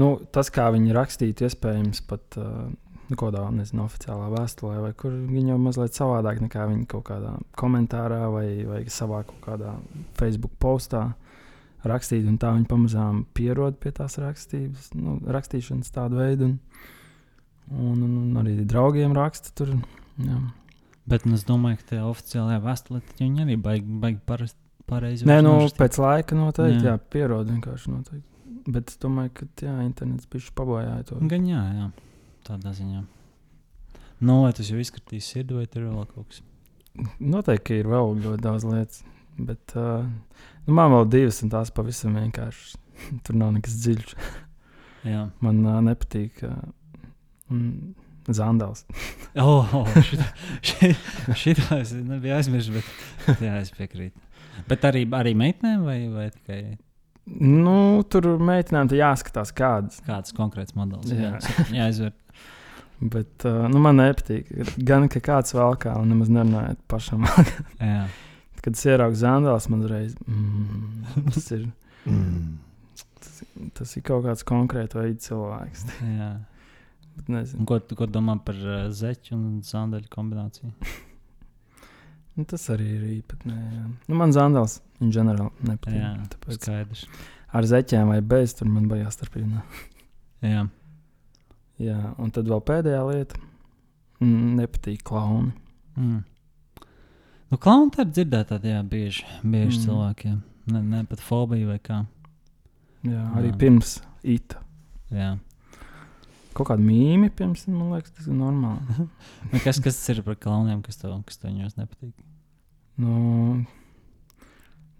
[0.00, 2.70] nu, tas, kā viņi rakstītu, iespējams, pat uh,
[3.10, 7.34] nu, kādā nezinu, oficiālā vēstulē, vai kur viņi jau mazliet savādāk nekā viņi kaut kādā
[7.58, 9.74] komentārā vai, vai savā kaut kādā
[10.18, 11.10] Facebook postā
[11.86, 12.28] rakstīt.
[12.28, 16.52] Un tā viņi pamazām pierod pie tās rakstības, nu, rakstīšanas tādu veidu.
[17.70, 19.76] Un, un, un, un arī draugiem raksta tur.
[20.20, 20.40] Jā.
[21.10, 24.56] Bet nu, es domāju, ka tajā oficiālajā vēstulē viņi arī baigi, baigi pareizi.
[24.90, 25.78] pareizi Nē, nu, norakstīt.
[25.80, 26.92] pēc laika noteikti, Jā.
[26.92, 28.26] jā, jā pierod vienkārši noteikti.
[28.70, 31.18] Bet es domāju, ka jā, internets bija pabojājis to.
[31.30, 31.88] Gan jā, jā,
[32.50, 33.06] tādā ziņā.
[34.20, 36.42] Nu, vai tas jau izskatīs sirdi, vai tur ir vēl kaut kas?
[37.22, 39.04] Noteikti ir vēl ļoti daudz lietas.
[39.40, 40.04] Bet uh,
[40.66, 42.76] nu, man vēl divas, un tās pavisam vienkārši.
[43.24, 44.14] Tur nav nekas dziļš.
[45.40, 46.58] Man uh, nepatīk uh,
[47.48, 47.94] mm,
[48.36, 48.84] zandāls.
[49.40, 50.26] oh, oh, šitā,
[50.60, 52.90] šitā, šitā es nebiju aizmirsis,
[53.26, 54.20] bet jā, es piekrītu.
[54.68, 56.60] Bet arī, arī meitenēm vai, vai tikai
[57.38, 60.00] Nu, tur meitenēm tā jāskatās, kādas.
[60.06, 61.12] kāds konkrēts modelis?
[61.14, 61.36] Jā.
[61.38, 62.12] Jā, jāizver.
[63.00, 64.50] Bet uh, nu, man nepatīk.
[64.84, 67.22] Gan, ka kāds valkā, un nemaz nerunājot pašam.
[67.80, 68.02] Jā.
[68.60, 71.62] Kad es ieraugu zandāls, man uzreiz mm, tas ir.
[73.76, 75.86] Tas ir kaut kāds konkrēts veids cilvēks.
[76.04, 76.30] jā.
[77.20, 77.62] Bet nezinu.
[77.62, 80.70] Un Ko, tu- ko domā par uh, zeķu un zandeļu kombināciju?
[82.38, 83.54] Nu, tas arī ir īpatnē.
[83.74, 83.84] jā.
[84.08, 86.28] Nu, man zandāls in general Jā, nepatīk.
[86.34, 87.06] Tāpēc skaidrs.
[87.52, 89.64] ar zeķiem vai bez, tur man baigās starpība.
[90.46, 90.66] Jā.
[91.80, 93.40] Jā, un tad vēl pēdējā lieta.
[94.20, 95.52] Mm, nepatīk klauni.
[95.96, 96.22] Mm.
[97.50, 99.84] Nu, klauni tā ir dzirdēta, jā, bieži, bieži mm.
[99.86, 100.40] cilvēkiem.
[100.70, 102.02] Ne, ne pat fobija vai kā.
[103.02, 103.56] Jā, arī Jā.
[103.58, 104.60] pirms ita.
[105.10, 105.32] Jā.
[106.56, 109.04] Kaut kāda mīmija pirms, man liekas, tas ir normāli.
[109.52, 112.16] Nu, kas, kas ir par klauniem, kas tev, kas tev viņos nepatīk?
[113.00, 113.62] Nu,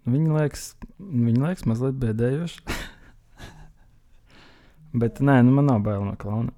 [0.07, 0.63] viņi liekas,
[0.99, 2.63] viņi liekas mazliet bēdējoši.
[5.01, 6.51] Bet nē, nu man nav bail no klauna.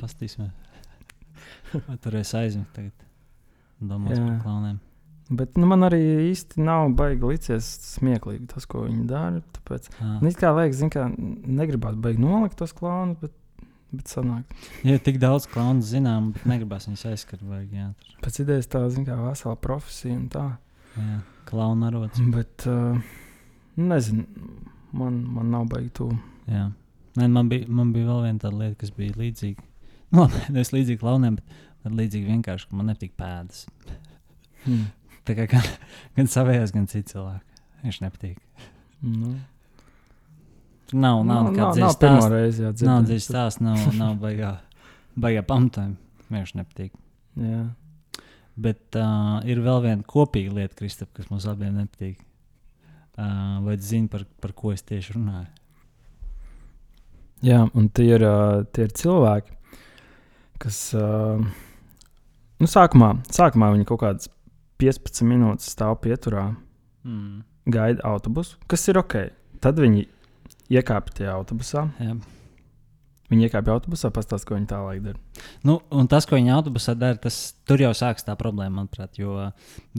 [0.00, 0.50] Pastīsim.
[1.74, 3.06] Vai tur es aizmigtu tagad?
[3.84, 4.24] Domās Jā.
[4.24, 4.80] par klauniem.
[5.34, 5.98] Bet nu, man arī
[6.30, 9.40] īsti nav baigi licies smieklīgi tas, ko viņi dara.
[9.56, 10.18] Tāpēc Ah.
[10.20, 13.32] nu, kā liekas, kā negribētu baigi nolikt tos klaunus, bet,
[13.98, 14.54] bet sanāk.
[14.86, 17.42] Ja tik daudz klaunu zinām, bet negribas viņus aizskart.
[17.46, 20.46] Vajag, jā, tur, Pēc idejas tā, zin, kā vesela profesija un tā.
[20.96, 21.18] jā.
[21.48, 22.22] Klauna arots.
[22.32, 22.96] Bet, uh,
[23.76, 24.24] nezinu,
[24.96, 26.16] man, man nav baigi tuvu.
[26.48, 26.70] Jā.
[27.20, 29.64] Nē, man, bija, man bija vēl viena tāda lieta, kas bija līdzīga.
[30.14, 33.64] Nu, labi, nevis līdzīga klauniem, bet, līdzīga vienkārši, ka man nepatīk pēdas.
[34.62, 34.84] Hmm.
[35.26, 35.64] Tā kā gan,
[36.14, 37.62] gan savējās, gan citu cilvēku.
[37.82, 38.38] Viņš nepatīk.
[39.02, 39.32] Nu.
[40.94, 43.24] Nav, nav, nav, nav, nav, nav pirmā reize, jā, Nav dzirdēt.
[43.26, 44.52] stāsts, nav, nav baigā,
[45.18, 45.96] baigā pamatojuma.
[46.30, 46.92] Viņš nepatīk.
[47.42, 47.64] Jā.
[48.54, 52.20] Bet uh, ir vēl viena kopīga lieta, Kristap, kas mums abiem nepatīk.
[53.18, 55.50] Uh, vai tu zini, par, par ko es tieši runāju?
[57.44, 59.52] Jā, un tie ir, uh, tie ir cilvēki,
[60.62, 61.42] kas uh,
[62.62, 64.30] nu, sākumā, sākumā viņi kaut kādas
[64.80, 66.52] 15 minūtes stāv pieturā,
[67.04, 67.42] Mm.
[67.68, 69.14] gaida autobusu, kas ir ok.
[69.60, 70.06] Tad viņi
[70.72, 71.88] iekāpa tajā autobusā.
[72.00, 72.16] Jā.
[73.32, 75.44] Viņi iekāpa autobusā, pastāstīja, ko viņi tālāk dara.
[75.64, 79.16] Nu, un tas, ko viņi autobusā dara, tas tur jau sākas tā problēma, manuprāt.
[79.18, 79.48] Jo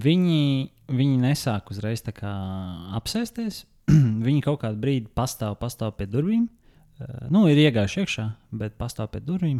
[0.01, 3.63] viņi, viņi nesāk uzreiz apsēsties.
[4.27, 6.45] viņi kaut kādu brīdi pastāv, pastāv pie durvīm.
[6.95, 9.59] Uh, nu, ir iegājuši iekšā, bet pastāv pie durvīm.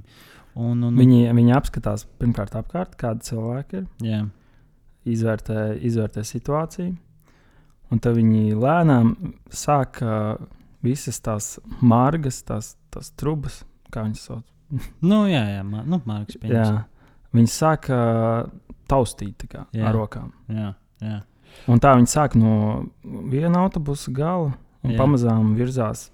[0.55, 4.21] Un, un, Viņi, viņi apskatās pirmkārt, apkārt, kāda cilvēka ir, jā,
[5.11, 6.93] izvērtē, izvērtē situāciju.
[7.91, 9.11] Un tad viņi lēnām
[9.53, 10.39] sāk uh,
[10.85, 13.63] visas tās margas, tās, tās trubas,
[13.93, 14.45] kā viņas sauc.
[15.09, 16.83] nu, jā, jā mā, nu, Jā, pieņems.
[17.35, 18.47] viņi sāk uh,
[18.89, 19.89] taustīt kā, Jā.
[19.89, 20.31] ar rokām.
[20.51, 20.73] Jā,
[21.03, 21.21] jā.
[21.71, 22.55] Un tā viņi sāk no
[23.31, 24.51] viena autobusa gala
[24.83, 24.95] un Jā.
[24.95, 24.99] Jā.
[24.99, 26.09] pamazām virzās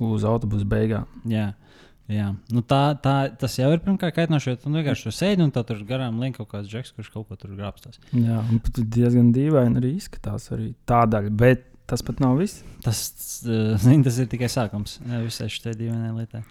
[0.00, 1.08] uz autobusa beigām.
[1.28, 1.50] Jā,
[2.08, 2.28] jā.
[2.54, 5.82] Nu, tā, tā, tas jau ir pirmkārt kaitinoši, jo tu vienkārši tur sēdi un tur
[5.88, 8.00] garām lien kaut kāds džeks, kurš kaut ko tur grābstās.
[8.14, 12.62] Jā, un pat diezgan dīvaini arī izskatās arī tā daļa, bet tas pat nav viss.
[12.84, 13.00] Tas,
[13.48, 16.44] uh, zin, tas ir tikai sākums visai šai divainai lietai.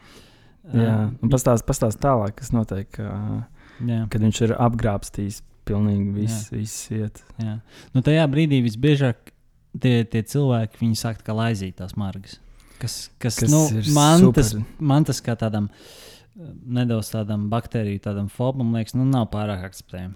[0.69, 6.57] Jā, Ā, un pastāst, pastāst tālāk, kas notiek, jā, kad viņš ir apgrābstījis pilnīgi visu,
[6.57, 7.23] visu vietu.
[7.41, 7.55] jā.
[7.95, 9.31] Nu, tajā brīdī visbiežāk
[9.81, 12.37] tie, tie cilvēki viņi sāk kā laizīt tās margas.
[12.79, 13.63] Kas, kas, Kas nu,
[13.95, 14.43] man, super.
[14.43, 14.53] tas,
[14.91, 15.89] man tas kā tādam uh,
[16.79, 20.15] nedaudz tādam baktēriju, tādam fobam, liekas, nu, nav pārāk akceptējami.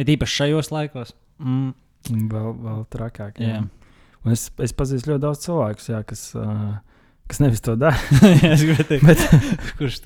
[0.00, 1.14] Ir īpaši šajos laikos.
[1.42, 1.72] Mm,
[2.32, 3.38] Vēl, vēl trakāk.
[3.38, 3.60] Jā.
[3.60, 3.81] jā.
[4.30, 6.76] Es, es pazīstu ļoti daudz cilvēku, kas, uh,
[7.30, 7.98] kas nevis to dara.
[8.22, 9.22] Jā, es gribēju teikt, Bet,
[9.80, 10.00] kurš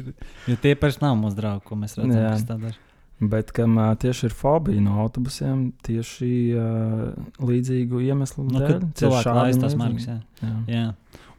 [0.48, 2.16] jo tie parasti nav mūsu draugi, ko mēs redzam.
[2.16, 2.30] Jā.
[2.32, 2.76] kas tā dara.
[3.20, 7.04] bet kam uh, tieši ir fobija no autobusiem, tieši uh,
[7.44, 8.88] līdzīgu iemeslu Nu, dēļ.
[9.02, 10.08] cilvēki un tās margas.
[10.08, 10.18] Jā.
[10.42, 10.56] Jā.
[10.72, 10.86] Jā.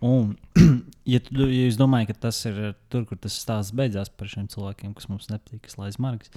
[0.05, 0.35] Un,
[1.13, 4.45] ja, tu, ja jūs domājat, ka tas ir tur, kur tas stāsts beidzās par šiem
[4.53, 6.29] cilvēkiem, kas mums nepatīk, kas laiž margas,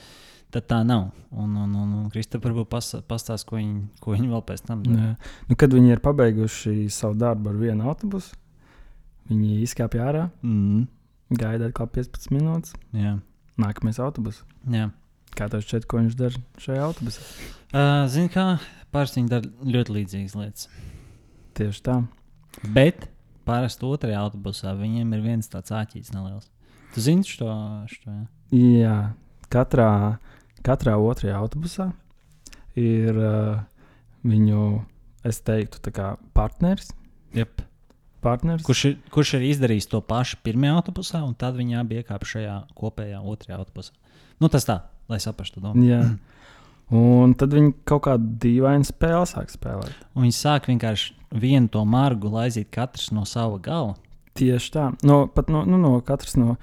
[0.54, 1.08] tad tā nav.
[1.30, 4.82] Un, un, un, un Kristofers varbūt pas- pastāstīs, ko viņi, ko viņi vēl pēc tam
[4.86, 5.16] dara.
[5.48, 8.34] Nu, kad viņi ir pabeiguši savu darbu ar vienu autobusu,
[9.30, 10.86] viņi izkāpj ārā, Mm,
[11.38, 13.18] gaida atkal 15 minūtes, jā.
[13.60, 14.42] nākamais autobus.
[14.68, 14.90] jā.
[15.38, 17.22] Kā tev šķiet, ko viņš dara šajā autobusā?
[17.70, 18.58] Uh, Zini, kā
[18.90, 20.66] parasti viņi dara ļoti līdzīgas lietas.
[21.54, 21.94] Tieši tā.
[22.74, 23.06] Bet
[23.46, 26.48] parasti otrajā autobusā viņiem ir viens tāds āķis neliels.
[26.96, 27.46] Tu zini šo?
[27.86, 28.24] šo jā?
[28.58, 28.96] Jā,
[29.54, 30.18] katrā,
[30.66, 31.90] katrā otrajā autobusā
[32.78, 33.60] ir uh,
[34.26, 34.64] viņu,
[35.26, 35.92] es teiktu,
[36.36, 36.92] partneris.
[37.36, 37.62] Yep.
[38.20, 38.64] partneris.
[38.66, 42.56] Kurš ir, kurš ir izdarījis to pašu pirmajā autobusā, un tad viņi abi iekāpa šajā
[42.78, 43.94] kopējā otrajā autobusā.
[44.40, 45.72] Nu, tas tā, lai saprastu to.
[45.84, 46.02] Jā.
[46.90, 49.94] Un tad viņi kaut kādu dīvainu spēli sāk spēlēt.
[50.16, 53.94] Un viņi sāk vienkārši vienu to margu laizīt katrs no sava gala.
[54.38, 54.88] Tieši tā.
[55.06, 56.56] No, pat no, nu, no katras no.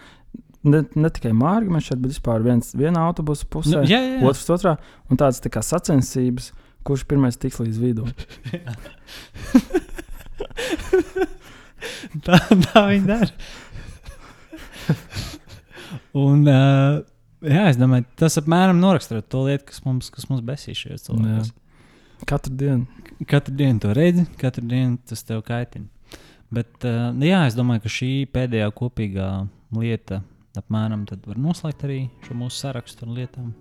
[0.66, 4.24] Ne, ne tikai mārciņa, bet vispār viens vienā autobusa pusē, Nu, jā, jā, jā.
[4.28, 4.74] otrs otrā.
[5.12, 6.45] Un tādas tā kā sacensības,
[6.88, 8.10] kurš pirmais tiks līdz vidum.
[12.26, 12.36] tā,
[12.66, 13.30] tā viņi dara.
[16.18, 17.03] Un, uh,
[17.45, 21.49] jā, es domāju, tas apmēram noraksturo to lietu, kas mums, kas mums besīs šajos cilvēkos.
[22.28, 22.84] Katru dienu.
[23.30, 25.88] Katru dienu to redzi, katru dienu tas tev kaitina.
[26.53, 29.30] Bet uh, jā, es domāju, ka šī pēdējā kopīgā
[29.78, 30.16] lieta
[30.60, 33.51] apmēram tad var noslēgt arī šo mūsu sarakstu ar lietām,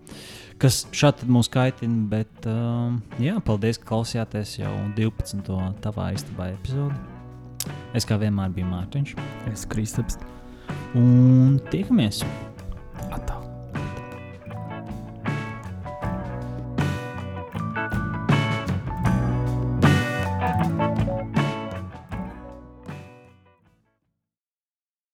[0.63, 2.07] kas šādi mūs kaitina.
[2.13, 5.53] Bet uh, jā, paldies, ka klausījāties jau 12.
[5.85, 6.97] tavā istabā epizodē.
[7.97, 9.17] Es kā vienmēr biju Mārtiņš.
[9.53, 10.21] Es Kristaps.
[10.97, 12.23] Un tiekamies!